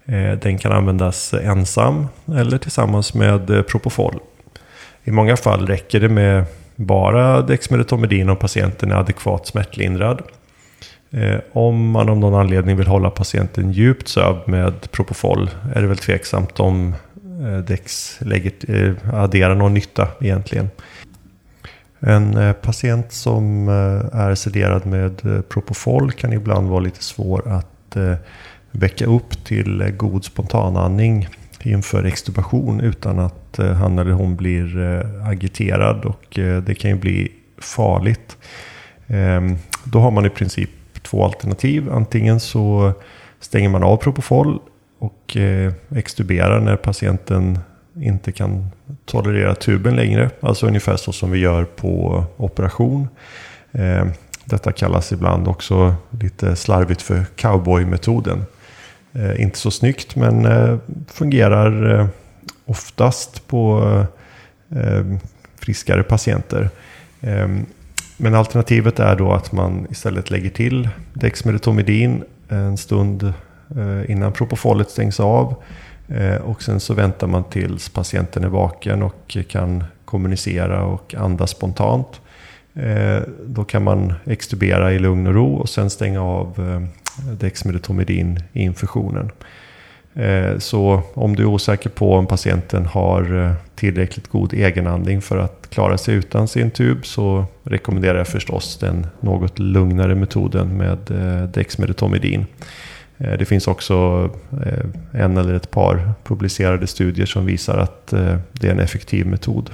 Eh, 0.05 0.33
den 0.33 0.59
kan 0.59 0.73
användas 0.73 1.35
ensam 1.35 2.07
eller 2.37 2.59
tillsammans 2.59 3.15
med 3.15 3.51
eh, 3.51 3.63
Propofol. 3.63 4.19
I 5.05 5.11
många 5.11 5.37
fall 5.37 5.67
räcker 5.67 6.01
det 6.01 6.09
med 6.09 6.45
bara 6.77 7.43
dexmedetomidin 7.43 8.31
om 8.31 8.37
patienten 8.37 8.91
är 8.91 8.97
adekvat 8.97 9.47
smärtlindrad. 9.47 10.23
Eh, 11.15 11.41
om 11.53 11.91
man 11.91 12.09
av 12.09 12.17
någon 12.17 12.35
anledning 12.35 12.77
vill 12.77 12.87
hålla 12.87 13.11
patienten 13.11 13.73
djupt 13.73 14.09
sövd 14.09 14.49
med 14.49 14.91
Propofol 14.91 15.51
är 15.75 15.83
det 15.83 15.87
väl 15.87 15.99
tveksamt 15.99 16.61
om 16.61 16.95
eh, 17.43 17.59
Dex 17.59 18.19
eh, 18.23 18.95
adderar 19.13 19.55
någon 19.55 19.75
nytta 19.75 20.09
egentligen. 20.21 20.71
En 22.01 22.55
patient 22.63 23.13
som 23.13 23.69
är 24.13 24.35
sederad 24.35 24.87
med 24.87 25.23
Propofol 25.49 26.13
kan 26.13 26.33
ibland 26.33 26.69
vara 26.69 26.81
lite 26.81 27.05
svår 27.05 27.49
att 27.49 27.97
väcka 28.71 29.07
upp 29.07 29.45
till 29.45 29.93
god 29.97 30.25
spontanandning 30.25 31.29
inför 31.67 32.05
extubation 32.05 32.81
utan 32.81 33.19
att 33.19 33.59
eh, 33.59 33.73
han 33.73 33.99
eller 33.99 34.13
hon 34.13 34.37
blir 34.37 34.79
eh, 34.79 35.29
agiterad 35.29 36.05
och 36.05 36.39
eh, 36.39 36.63
det 36.63 36.75
kan 36.75 36.91
ju 36.91 36.97
bli 36.97 37.33
farligt. 37.59 38.37
Ehm, 39.07 39.57
då 39.85 39.99
har 39.99 40.11
man 40.11 40.27
i 40.27 40.31
princip 40.31 40.71
två 41.03 41.25
alternativ. 41.25 41.93
Antingen 41.93 42.41
så 42.41 42.93
stänger 43.41 43.69
man 43.69 43.83
av 43.83 43.97
Propofol 43.97 44.59
och 44.99 45.37
extuberar 45.97 46.61
när 46.61 46.77
patienten 46.77 47.59
inte 47.97 48.33
kan 48.33 48.71
tolerera 49.05 49.55
tuben 49.55 49.97
längre. 49.97 50.31
Alltså 50.41 50.67
ungefär 50.67 50.97
så 50.97 51.13
som 51.13 51.31
vi 51.31 51.39
gör 51.39 51.65
på 51.65 52.25
operation. 52.37 53.09
Ehm, 53.73 54.09
detta 54.45 54.73
kallas 54.73 55.13
ibland 55.13 55.49
också 55.49 55.95
lite 56.11 56.57
slarvigt 56.57 57.03
för 57.03 57.25
cowboymetoden. 57.37 58.45
Eh, 59.15 59.43
inte 59.43 59.59
så 59.59 59.71
snyggt 59.71 60.17
men 60.17 60.47
eh, 60.47 60.77
fungerar 61.07 62.01
eh, 62.01 62.07
oftast 62.67 63.47
på 63.47 63.83
eh, 64.71 65.05
friskare 65.57 66.03
patienter. 66.03 66.71
Eh, 67.21 67.49
men 68.17 68.35
alternativet 68.35 69.01
är 69.01 69.17
då 69.17 69.33
att 69.33 69.53
man 69.53 69.87
istället 69.91 70.31
lägger 70.31 70.51
till 70.51 70.89
dexmedetomidin 71.13 72.25
en 72.49 72.77
stund 72.77 73.23
eh, 73.77 74.11
innan 74.11 74.33
propofolet 74.33 74.91
stängs 74.91 75.21
av. 75.21 75.55
Och 76.43 76.63
sen 76.63 76.81
så 76.81 76.95
väntar 76.95 77.27
man 77.27 77.45
tills 77.45 77.89
patienten 77.89 78.45
är 78.45 78.49
vaken 78.49 79.03
och 79.03 79.37
kan 79.49 79.85
kommunicera 80.05 80.85
och 80.85 81.15
andas 81.15 81.51
spontant. 81.51 82.21
Eh, 82.75 83.23
då 83.47 83.65
kan 83.65 83.85
man 83.85 84.15
extubera 84.25 84.93
i 84.93 84.99
lugn 84.99 85.27
och 85.27 85.35
ro 85.35 85.55
och 85.55 85.69
sen 85.69 85.91
stänga 85.91 86.23
av 86.23 86.47
eh, 86.59 87.33
dexmedetomidin 87.33 88.41
i 88.53 88.63
infusionen. 88.63 89.31
Eh, 90.15 90.59
så 90.59 91.03
om 91.15 91.37
du 91.37 91.43
är 91.43 91.47
osäker 91.47 91.91
på 91.91 92.15
om 92.15 92.27
patienten 92.27 92.87
har 92.87 93.55
tillräckligt 93.75 94.29
god 94.29 94.53
egenandning 94.53 95.23
för 95.23 95.39
att 95.39 95.71
klara 95.71 95.99
sig 95.99 96.15
utan 96.15 96.49
sin 96.49 96.71
tub 96.71 97.07
så 97.07 97.45
rekommenderar 97.63 98.19
jag 98.19 98.29
förstås 98.29 98.79
den 98.79 99.07
något 99.21 99.59
lugnare 99.59 100.15
metoden 100.15 100.77
med 100.77 100.99
dexmedetomidin. 101.55 102.47
Det 103.17 103.49
finns 103.49 103.69
också 103.69 104.31
en 105.13 105.37
eller 105.37 105.55
ett 105.55 105.71
par 105.71 106.13
publicerade 106.25 106.87
studier 106.87 107.27
som 107.27 107.47
visar 107.47 107.79
att 107.79 108.07
det 108.53 108.67
är 108.67 108.71
en 108.71 108.81
effektiv 108.81 109.27
metod. 109.27 109.71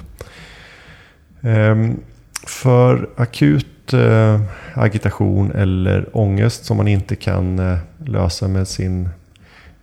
Ehm, 1.41 1.99
för 2.47 3.09
akut 3.15 3.93
eh, 3.93 4.41
agitation 4.73 5.51
eller 5.51 6.17
ångest 6.17 6.65
som 6.65 6.77
man 6.77 6.87
inte 6.87 7.15
kan 7.15 7.59
eh, 7.59 7.77
lösa 8.05 8.47
med 8.47 8.67
sin 8.67 9.09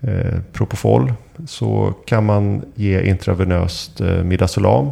eh, 0.01 0.40
Propofol 0.53 1.12
så 1.47 1.94
kan 2.07 2.25
man 2.25 2.62
ge 2.75 3.03
intravenöst 3.03 4.01
eh, 4.01 4.23
Midazolam. 4.23 4.90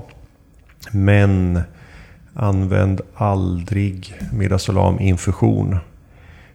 Men 0.91 1.61
använd 2.35 3.01
aldrig 3.15 4.15
Midazolam 4.33 5.01
infusion. 5.01 5.77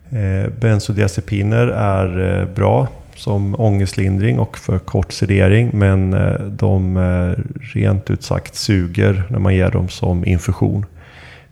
Eh, 0.09 0.51
bensodiazepiner 0.59 1.67
är 1.67 2.39
eh, 2.39 2.55
bra 2.55 2.87
som 3.15 3.55
ångestlindring 3.59 4.39
och 4.39 4.57
för 4.57 4.79
kort 4.79 5.11
sedering. 5.11 5.69
Men 5.73 6.13
eh, 6.13 6.39
de 6.39 6.97
eh, 6.97 7.43
rent 7.73 8.09
ut 8.09 8.23
sagt 8.23 8.55
suger 8.55 9.23
när 9.29 9.39
man 9.39 9.55
ger 9.55 9.71
dem 9.71 9.89
som 9.89 10.25
infusion. 10.25 10.85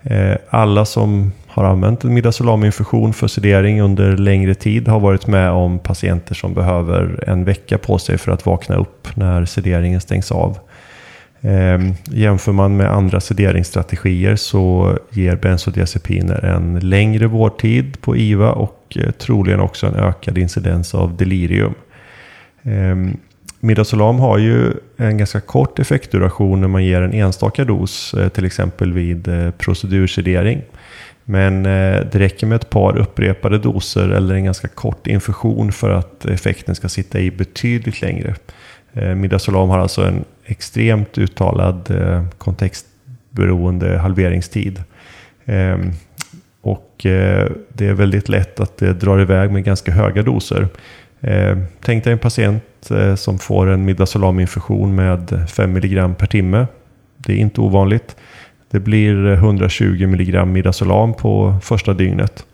Eh, 0.03 0.35
alla 0.49 0.85
som 0.85 1.31
har 1.47 1.63
använt 1.63 2.03
en 2.03 2.13
midazolam-infusion 2.13 3.13
för 3.13 3.27
sedering 3.27 3.81
under 3.81 4.17
längre 4.17 4.55
tid 4.55 4.87
har 4.87 4.99
varit 4.99 5.27
med 5.27 5.51
om 5.51 5.79
patienter 5.79 6.35
som 6.35 6.53
behöver 6.53 7.23
en 7.27 7.45
vecka 7.45 7.77
på 7.77 7.97
sig 7.97 8.17
för 8.17 8.31
att 8.31 8.45
vakna 8.45 8.75
upp 8.75 9.07
när 9.15 9.45
sederingen 9.45 10.01
stängs 10.01 10.31
av. 10.31 10.57
Ehm, 11.41 11.93
jämför 12.05 12.51
man 12.51 12.77
med 12.77 12.91
andra 12.91 13.19
sederingsstrategier 13.19 14.35
så 14.35 14.97
ger 15.09 15.35
bensodiazepiner 15.35 16.45
en 16.45 16.79
längre 16.79 17.27
vårdtid 17.27 18.01
på 18.01 18.17
IVA 18.17 18.51
och 18.51 18.97
eh, 18.99 19.11
troligen 19.11 19.59
också 19.59 19.87
en 19.87 19.95
ökad 19.95 20.37
incidens 20.37 20.95
av 20.95 21.17
delirium. 21.17 21.73
Ehm, 22.63 23.17
Midazolam 23.59 24.19
har 24.19 24.37
ju 24.37 24.73
en 24.97 25.17
ganska 25.17 25.41
kort 25.41 25.79
effektduration 25.79 26.61
när 26.61 26.67
man 26.67 26.85
ger 26.85 27.01
en 27.01 27.13
enstaka 27.13 27.65
dos, 27.65 28.13
eh, 28.13 28.29
till 28.29 28.45
exempel 28.45 28.93
vid 28.93 29.27
eh, 29.27 29.51
procedursedering. 29.51 30.61
Men 31.23 31.65
eh, 31.65 32.05
det 32.11 32.19
räcker 32.19 32.47
med 32.47 32.55
ett 32.55 32.69
par 32.69 32.97
upprepade 32.97 33.57
doser 33.57 34.09
eller 34.09 34.35
en 34.35 34.43
ganska 34.43 34.67
kort 34.67 35.07
infusion 35.07 35.71
för 35.71 35.89
att 35.89 36.25
effekten 36.25 36.75
ska 36.75 36.89
sitta 36.89 37.19
i 37.19 37.31
betydligt 37.31 38.01
längre. 38.01 38.35
Midazolam 39.15 39.69
har 39.69 39.79
alltså 39.79 40.01
en 40.01 40.25
extremt 40.45 41.17
uttalad 41.17 41.91
kontextberoende 42.37 43.97
halveringstid. 43.97 44.83
Ehm, 45.45 45.91
och 46.61 46.95
det 47.73 47.87
är 47.87 47.93
väldigt 47.93 48.29
lätt 48.29 48.59
att 48.59 48.77
det 48.77 48.93
drar 48.93 49.21
iväg 49.21 49.51
med 49.51 49.63
ganska 49.63 49.91
höga 49.91 50.23
doser. 50.23 50.67
Eh, 51.21 51.57
tänk 51.81 52.03
dig 52.03 52.13
en 52.13 52.19
patient 52.19 52.63
Eh, 52.91 53.15
som 53.15 53.39
får 53.39 53.67
en 53.67 53.85
midazolam-infusion 53.85 54.95
med 54.95 55.45
5 55.49 55.77
mg 55.77 56.17
per 56.17 56.27
timme. 56.27 56.67
Det 57.17 57.33
är 57.33 57.37
inte 57.37 57.61
ovanligt. 57.61 58.15
Det 58.71 58.79
blir 58.79 59.33
120 59.33 60.03
mg 60.03 60.45
midazolam 60.45 61.13
på 61.13 61.55
första 61.61 61.93
dygnet. 61.93 62.45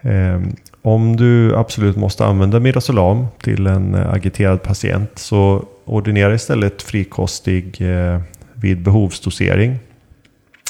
Eh, 0.00 0.40
om 0.82 1.16
du 1.16 1.56
absolut 1.56 1.96
måste 1.96 2.24
använda 2.24 2.60
midazolam 2.60 3.26
till 3.42 3.66
en 3.66 3.94
eh, 3.94 4.12
agiterad 4.12 4.62
patient 4.62 5.10
så 5.14 5.64
ordinera 5.84 6.34
istället 6.34 6.82
frikostig 6.82 7.80
eh, 7.80 8.20
vid 8.54 8.82
behovsdosering. 8.82 9.78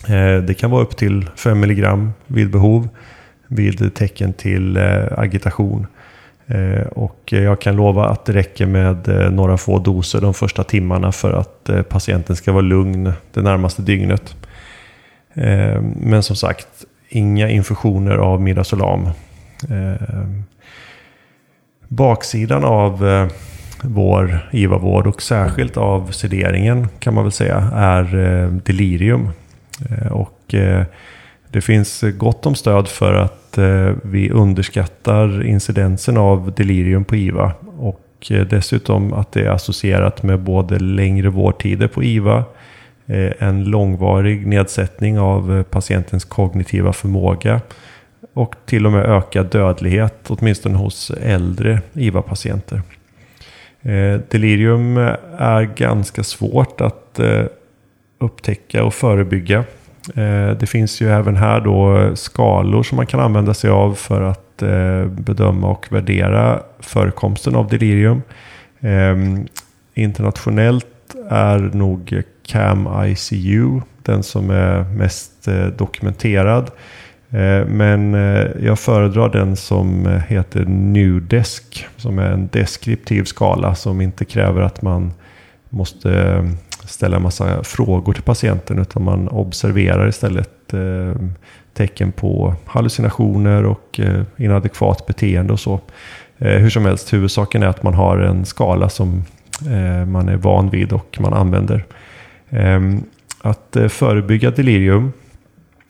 Eh, 0.08 0.37
det 0.37 0.54
kan 0.58 0.70
vara 0.70 0.82
upp 0.82 0.96
till 0.96 1.26
5 1.37 1.64
mg 1.64 1.87
vid 2.26 2.50
behov 2.50 2.88
vid 3.48 3.94
tecken 3.94 4.32
till 4.32 4.76
eh, 4.76 5.04
agitation. 5.16 5.87
Eh, 6.53 6.87
och 6.87 7.19
jag 7.27 7.61
kan 7.61 7.77
lova 7.77 8.09
att 8.09 8.25
det 8.25 8.33
räcker 8.33 8.67
med 8.67 9.09
eh, 9.09 9.31
några 9.31 9.57
få 9.57 9.79
doser 9.79 10.21
de 10.21 10.35
första 10.35 10.65
timmarna 10.65 11.12
för 11.12 11.33
att 11.33 11.69
eh, 11.69 11.83
patienten 11.83 12.37
ska 12.37 12.53
vara 12.53 12.62
lugn 12.62 13.12
det 13.33 13.43
närmaste 13.43 13.83
dygnet. 13.83 14.35
Men 15.97 16.23
som 16.23 16.37
sagt, 16.37 16.69
inga 17.09 17.49
infusioner 17.49 18.17
av 18.17 18.41
midazolam. 18.41 19.09
Baksidan 21.88 22.65
av 22.65 23.29
vår 23.83 24.49
IVA-vård 24.53 25.07
och 25.07 25.23
särskilt 25.23 25.77
av 25.77 26.11
sederingen 26.11 26.88
kan 26.99 27.15
man 27.15 27.25
väl 27.25 27.33
säga 27.33 27.71
är 27.75 28.05
delirium. 28.65 29.29
Och 30.11 30.55
det 31.49 31.61
finns 31.61 32.05
gott 32.17 32.47
om 32.47 32.55
stöd 32.55 32.88
för 32.88 33.15
att 33.15 33.41
Eh, 33.59 33.95
vi 34.03 34.31
underskattar 34.31 35.47
incidensen 35.47 36.17
av 36.17 36.53
delirium 36.57 37.05
på 37.05 37.17
IVA 37.17 37.53
och 37.79 38.27
eh, 38.31 38.47
dessutom 38.47 39.12
att 39.12 39.33
det 39.33 39.41
är 39.41 39.51
associerat 39.51 40.23
med 40.23 40.41
både 40.41 40.79
längre 40.79 41.29
vårdtider 41.29 41.88
på 41.88 42.03
IVA, 42.03 42.45
eh, 43.07 43.33
en 43.38 43.65
långvarig 43.65 44.47
nedsättning 44.47 45.19
av 45.19 45.62
patientens 45.62 46.25
kognitiva 46.25 46.93
förmåga 46.93 47.61
och 48.33 48.55
till 48.65 48.87
och 48.87 48.93
med 48.93 49.05
ökad 49.05 49.47
dödlighet, 49.47 50.17
åtminstone 50.29 50.79
hos 50.79 51.11
äldre 51.11 51.81
IVA-patienter. 51.93 52.83
Delirium 54.29 54.97
är 55.38 55.62
ganska 55.77 56.23
svårt 56.23 56.81
att 56.81 57.21
upptäcka 58.19 58.85
och 58.85 58.95
förebygga. 58.95 59.65
Eh, 60.09 60.51
det 60.51 60.67
finns 60.67 61.01
ju 61.01 61.11
även 61.11 61.37
här 61.37 61.61
då 61.61 62.11
skalor 62.17 62.83
som 62.83 62.97
man 62.97 63.07
kan 63.07 63.21
använda 63.21 63.55
sig 63.55 63.71
av 63.71 63.95
för 63.95 64.23
att 64.23 64.62
eh, 64.62 65.05
bedöma 65.07 65.69
och 65.69 65.87
värdera 65.91 66.62
förekomsten 66.81 67.55
av 67.55 67.69
delirium. 67.69 68.23
Ehm, 68.81 69.47
internationellt 69.95 70.87
är 71.31 71.59
nog 71.59 72.23
CAM-ICU 72.47 73.81
den 74.03 74.23
som 74.23 74.51
är 74.51 74.85
mest 74.85 75.49
eh, 75.49 75.67
dokumenterad. 75.67 76.71
Men 77.67 78.12
jag 78.62 78.79
föredrar 78.79 79.29
den 79.29 79.57
som 79.57 80.21
heter 80.29 80.65
NUDESK 80.65 81.87
Som 81.97 82.19
är 82.19 82.31
en 82.31 82.49
deskriptiv 82.53 83.25
skala 83.25 83.75
som 83.75 84.01
inte 84.01 84.25
kräver 84.25 84.62
att 84.62 84.83
man 84.83 85.12
måste 85.69 86.45
ställa 86.87 87.16
en 87.16 87.23
massa 87.23 87.64
frågor 87.64 88.12
till 88.12 88.23
patienten. 88.23 88.79
Utan 88.79 89.05
man 89.05 89.29
observerar 89.29 90.09
istället 90.09 90.75
eh, 90.75 91.14
tecken 91.75 92.12
på 92.12 92.55
hallucinationer 92.66 93.64
och 93.64 94.01
eh, 94.01 94.23
inadekvat 94.37 95.07
beteende 95.07 95.53
och 95.53 95.61
så. 95.61 95.81
Eh, 96.38 96.59
hur 96.59 96.71
som 96.71 96.85
helst, 96.85 97.12
huvudsaken 97.12 97.62
är 97.62 97.66
att 97.66 97.83
man 97.83 97.95
har 97.95 98.18
en 98.18 98.45
skala 98.45 98.88
som 98.88 99.25
man 100.07 100.29
är 100.29 100.37
van 100.37 100.71
vid 100.71 100.92
och 100.92 101.16
man 101.21 101.33
använder. 101.33 101.85
Ehm, 102.51 103.03
att 103.40 103.77
förebygga 103.88 104.51
delirium 104.51 105.12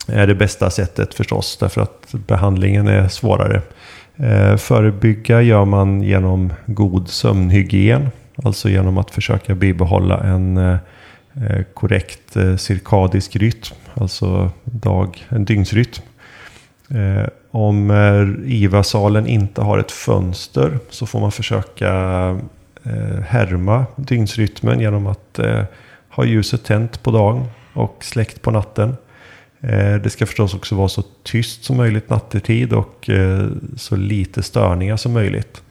är 0.09 0.26
det 0.26 0.35
bästa 0.35 0.70
sättet 0.70 1.14
förstås. 1.14 1.57
Därför 1.61 1.81
att 1.81 2.14
behandlingen 2.26 2.88
är 2.88 3.09
svårare. 3.09 3.62
Förebygga 4.59 5.42
gör 5.42 5.64
man 5.64 6.02
genom 6.02 6.52
god 6.66 7.09
sömnhygien. 7.09 8.09
Alltså 8.36 8.68
genom 8.68 8.98
att 8.98 9.10
försöka 9.10 9.54
bibehålla 9.54 10.20
en 10.20 10.56
eh, 10.56 10.76
eh, 11.34 11.62
korrekt 11.74 12.36
eh, 12.36 12.56
cirkadisk 12.56 13.36
rytm. 13.36 13.76
Alltså 13.94 14.50
dag, 14.64 15.26
en 15.28 15.44
dygnsrytm. 15.44 16.02
Om 17.50 17.90
IVA-salen 18.46 19.26
inte 19.26 19.60
har 19.60 19.78
ett 19.78 19.90
fönster 19.90 20.78
så 20.90 21.06
får 21.06 21.20
man 21.20 21.32
försöka 21.32 21.90
härma 23.26 23.86
dygnsrytmen 23.96 24.80
genom 24.80 25.06
att 25.06 25.40
ha 26.08 26.24
ljuset 26.24 26.64
tänt 26.64 27.02
på 27.02 27.10
dagen 27.10 27.44
och 27.72 27.96
släckt 28.00 28.42
på 28.42 28.50
natten. 28.50 28.96
Det 30.02 30.12
ska 30.12 30.26
förstås 30.26 30.54
också 30.54 30.74
vara 30.74 30.88
så 30.88 31.02
tyst 31.22 31.64
som 31.64 31.76
möjligt 31.76 32.10
nattetid 32.10 32.72
och 32.72 33.10
så 33.76 33.96
lite 33.96 34.42
störningar 34.42 34.96
som 34.96 35.12
möjligt. 35.12 35.62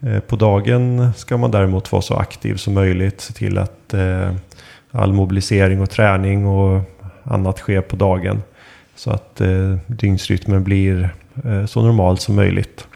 Eh, 0.00 0.20
på 0.20 0.36
dagen 0.36 1.12
ska 1.16 1.36
man 1.36 1.50
däremot 1.50 1.92
vara 1.92 2.02
så 2.02 2.14
aktiv 2.14 2.54
som 2.54 2.74
möjligt. 2.74 3.20
Se 3.20 3.32
till 3.32 3.58
att 3.58 3.94
eh, 3.94 4.32
all 4.90 5.12
mobilisering 5.12 5.80
och 5.80 5.90
träning 5.90 6.46
och 6.46 6.82
annat 7.22 7.58
sker 7.58 7.80
på 7.80 7.96
dagen. 7.96 8.42
Så 8.94 9.10
att 9.10 9.40
eh, 9.40 9.76
dygnsrytmen 9.86 10.64
blir 10.64 11.14
så 11.66 11.82
normal 11.82 12.18
som 12.18 12.34
möjligt. 12.34 12.86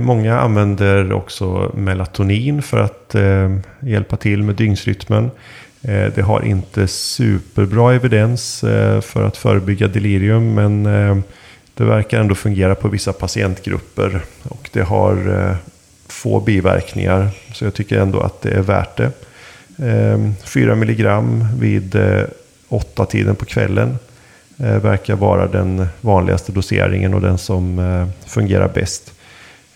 Många 0.00 0.40
använder 0.40 1.12
också 1.12 1.72
melatonin 1.74 2.62
för 2.62 2.78
att 2.78 3.14
hjälpa 3.80 4.16
till 4.16 4.42
med 4.42 4.54
dygnsrytmen. 4.54 5.30
Det 6.14 6.22
har 6.24 6.42
inte 6.44 6.86
superbra 6.88 7.94
evidens 7.94 8.60
för 9.02 9.26
att 9.26 9.36
förebygga 9.36 9.88
delirium 9.88 10.54
men 10.54 10.86
det 11.80 11.86
verkar 11.86 12.20
ändå 12.20 12.34
fungera 12.34 12.74
på 12.74 12.88
vissa 12.88 13.12
patientgrupper 13.12 14.20
och 14.42 14.70
det 14.72 14.82
har 14.82 15.38
eh, 15.38 15.56
få 16.08 16.40
biverkningar 16.40 17.28
så 17.54 17.64
jag 17.64 17.74
tycker 17.74 17.98
ändå 17.98 18.20
att 18.20 18.42
det 18.42 18.50
är 18.50 18.60
värt 18.60 18.96
det. 18.96 19.12
Ehm, 19.78 20.34
4 20.44 20.74
milligram 20.74 21.46
vid 21.58 21.94
eh, 21.94 22.22
8 22.68 23.06
tiden 23.06 23.36
på 23.36 23.44
kvällen 23.44 23.98
eh, 24.58 24.76
verkar 24.76 25.16
vara 25.16 25.46
den 25.46 25.86
vanligaste 26.00 26.52
doseringen 26.52 27.14
och 27.14 27.20
den 27.20 27.38
som 27.38 28.10
fungerar 28.26 28.68
bäst. 28.68 29.12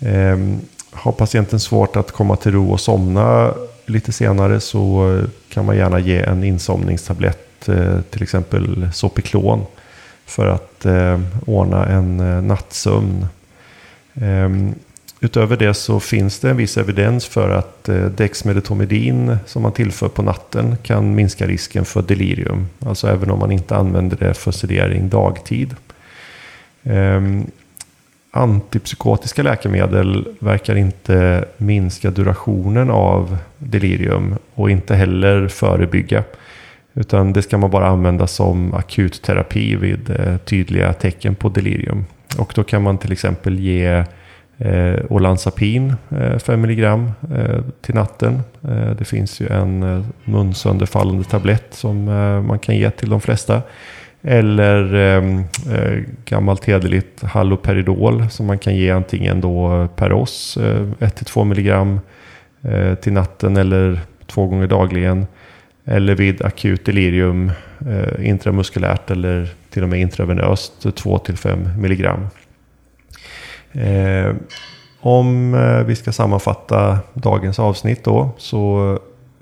Ehm, 0.01 0.61
har 0.91 1.13
patienten 1.13 1.61
svårt 1.61 1.97
att 1.97 2.13
komma 2.13 2.37
till 2.37 2.53
ro 2.53 2.73
och 2.73 2.81
somna 2.81 3.55
lite 3.87 4.13
senare 4.13 4.61
så 4.61 5.23
kan 5.49 5.65
man 5.65 5.77
gärna 5.77 5.99
ge 5.99 6.19
en 6.19 6.45
insomningstablett, 6.45 7.69
till 8.11 8.23
exempel 8.23 8.89
Sopiklon, 8.93 9.67
för 10.27 10.47
att 10.47 10.87
eh, 10.87 11.21
ordna 11.47 11.87
en 11.87 12.21
eh, 12.21 12.43
nattsömn. 12.43 13.27
Ehm, 14.15 14.75
utöver 15.21 15.57
det 15.57 15.75
så 15.75 16.01
finns 16.01 16.39
det 16.39 16.51
en 16.51 16.57
viss 16.57 16.77
evidens 16.77 17.27
för 17.27 17.51
att 17.51 17.89
eh, 17.89 18.05
dexmedetomidin 18.05 19.37
som 19.47 19.63
man 19.63 19.73
tillför 19.73 20.09
på 20.09 20.23
natten 20.23 20.77
kan 20.83 21.15
minska 21.15 21.47
risken 21.47 21.85
för 21.85 22.03
delirium. 22.03 22.67
Alltså 22.87 23.09
även 23.09 23.31
om 23.31 23.39
man 23.39 23.53
inte 23.53 23.77
använder 23.77 24.17
det 24.17 24.35
för 24.35 24.53
sedering 24.53 25.09
dagtid. 25.09 25.77
Ehm, 26.83 27.47
antipsykotiska 28.31 29.43
läkemedel 29.43 30.29
verkar 30.39 30.77
inte 30.77 31.45
minska 31.57 32.11
durationen 32.11 32.91
av 32.91 33.37
delirium 33.59 34.35
och 34.55 34.71
inte 34.71 34.95
heller 34.95 35.49
förebygga. 35.49 36.25
Utan 36.95 37.33
det 37.33 37.43
ska 37.43 37.59
man 37.59 37.71
bara 37.71 37.87
använda 37.87 38.27
som 38.27 38.75
akutterapi 38.75 39.77
vid 39.77 40.11
eh, 40.11 40.37
tydliga 40.37 40.93
tecken 40.93 41.35
på 41.35 41.49
delirium. 41.49 42.05
Och 42.39 42.53
då 42.55 42.65
kan 42.65 42.83
man 42.83 42.99
till 42.99 43.13
exempel 43.13 43.59
ge 43.59 44.05
eh, 44.59 44.95
Olanzapin 45.09 45.95
eh, 46.11 46.39
5 46.39 46.65
mg 46.65 46.85
eh, 46.85 47.01
till 47.81 47.95
natten. 47.95 48.43
Eh, 48.69 48.91
det 48.91 49.05
finns 49.05 49.41
ju 49.41 49.49
en 49.49 49.83
eh, 49.83 50.05
munsönderfallande 50.25 51.25
tablett 51.25 51.67
som 51.71 52.09
eh, 52.09 52.43
man 52.43 52.59
kan 52.59 52.77
ge 52.77 52.91
till 52.91 53.11
de 53.11 53.21
flesta. 53.21 53.63
Eller 54.27 54.95
ehm, 54.95 55.39
eh, 55.73 56.03
gammalt 56.25 56.65
hederligt 56.65 57.23
haloperidol 57.23 58.31
som 58.31 58.47
man 58.47 58.59
kan 58.59 58.77
ge 58.77 58.91
antingen 58.91 59.41
då 59.41 59.89
per 59.97 60.13
oss, 60.13 60.57
eh, 60.57 60.87
1-2 60.99 61.43
mg 61.43 61.99
eh, 62.63 62.95
till 62.95 63.13
natten 63.13 63.57
eller 63.57 64.01
två 64.27 64.47
gånger 64.47 64.67
dagligen. 64.67 65.27
Eller 65.85 66.15
vid 66.15 66.43
akut 66.43 66.85
delirium 66.85 67.53
eh, 67.89 68.29
intramuskulärt 68.29 69.11
eller 69.11 69.49
till 69.71 69.83
och 69.83 69.89
med 69.89 70.01
intravenöst 70.01 70.73
2-5 70.83 71.79
mg. 71.79 72.05
Eh, 73.73 74.35
om 75.01 75.55
eh, 75.55 75.83
vi 75.85 75.97
ska 75.97 76.13
sammanfatta 76.13 76.99
dagens 77.15 77.59
avsnitt 77.59 78.05
då 78.05 78.31
så 78.39 78.99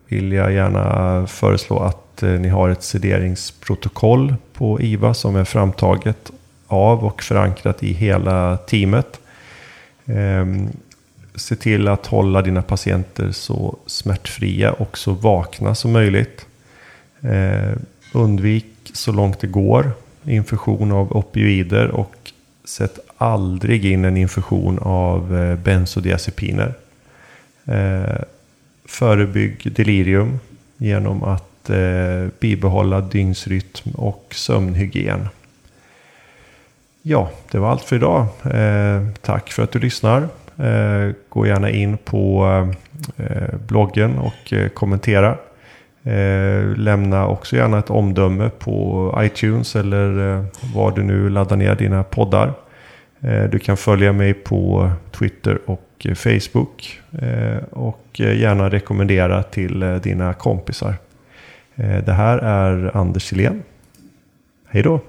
vill 0.08 0.32
jag 0.32 0.52
gärna 0.52 1.26
föreslå 1.26 1.78
att 1.78 2.22
eh, 2.22 2.30
ni 2.30 2.48
har 2.48 2.68
ett 2.68 2.82
sederingsprotokoll 2.82 4.34
på 4.52 4.80
IVA 4.80 5.14
som 5.14 5.36
är 5.36 5.44
framtaget 5.44 6.30
av 6.66 7.04
och 7.04 7.22
förankrat 7.22 7.82
i 7.82 7.92
hela 7.92 8.56
teamet. 8.56 9.20
Ehm, 10.06 10.68
Se 11.34 11.56
till 11.56 11.88
att 11.88 12.06
hålla 12.06 12.42
dina 12.42 12.62
patienter 12.62 13.32
så 13.32 13.78
smärtfria 13.86 14.72
och 14.72 14.98
så 14.98 15.12
vakna 15.12 15.74
som 15.74 15.92
möjligt. 15.92 16.46
Eh, 17.20 17.72
undvik 18.12 18.66
så 18.92 19.12
långt 19.12 19.40
det 19.40 19.46
går 19.46 19.92
infusion 20.24 20.92
av 20.92 21.16
opioider 21.16 21.88
och 21.88 22.32
sätt 22.64 22.98
aldrig 23.16 23.84
in 23.84 24.04
en 24.04 24.16
infusion 24.16 24.78
av 24.78 25.36
eh, 25.36 25.56
bensodiazepiner. 25.56 26.74
Eh, 27.64 28.22
förebygg 28.84 29.72
delirium 29.72 30.38
genom 30.76 31.22
att 31.22 31.70
eh, 31.70 32.26
bibehålla 32.40 33.00
dygnsrytm 33.00 33.90
och 33.94 34.26
sömnhygien. 34.30 35.28
Ja, 37.02 37.30
det 37.50 37.58
var 37.58 37.70
allt 37.70 37.82
för 37.82 37.96
idag. 37.96 38.26
Eh, 38.44 39.06
tack 39.20 39.52
för 39.52 39.62
att 39.62 39.72
du 39.72 39.78
lyssnar. 39.78 40.28
Eh, 40.56 41.14
gå 41.28 41.46
gärna 41.46 41.70
in 41.70 41.98
på 41.98 42.46
eh, 43.16 43.54
bloggen 43.68 44.18
och 44.18 44.52
eh, 44.52 44.68
kommentera. 44.68 45.36
Lämna 46.76 47.26
också 47.26 47.56
gärna 47.56 47.78
ett 47.78 47.90
omdöme 47.90 48.50
på 48.58 49.14
iTunes 49.22 49.76
eller 49.76 50.44
var 50.74 50.90
du 50.90 51.02
nu 51.02 51.30
laddar 51.30 51.56
ner 51.56 51.74
dina 51.74 52.02
poddar. 52.02 52.52
Du 53.50 53.58
kan 53.58 53.76
följa 53.76 54.12
mig 54.12 54.34
på 54.34 54.90
Twitter 55.10 55.58
och 55.66 56.06
Facebook. 56.16 57.00
Och 57.70 58.06
gärna 58.14 58.70
rekommendera 58.70 59.42
till 59.42 60.00
dina 60.02 60.34
kompisar. 60.34 60.94
Det 61.76 62.12
här 62.12 62.38
är 62.38 62.96
Anders 62.96 63.22
Silén. 63.22 63.62
Hej 64.68 64.82
då! 64.82 65.00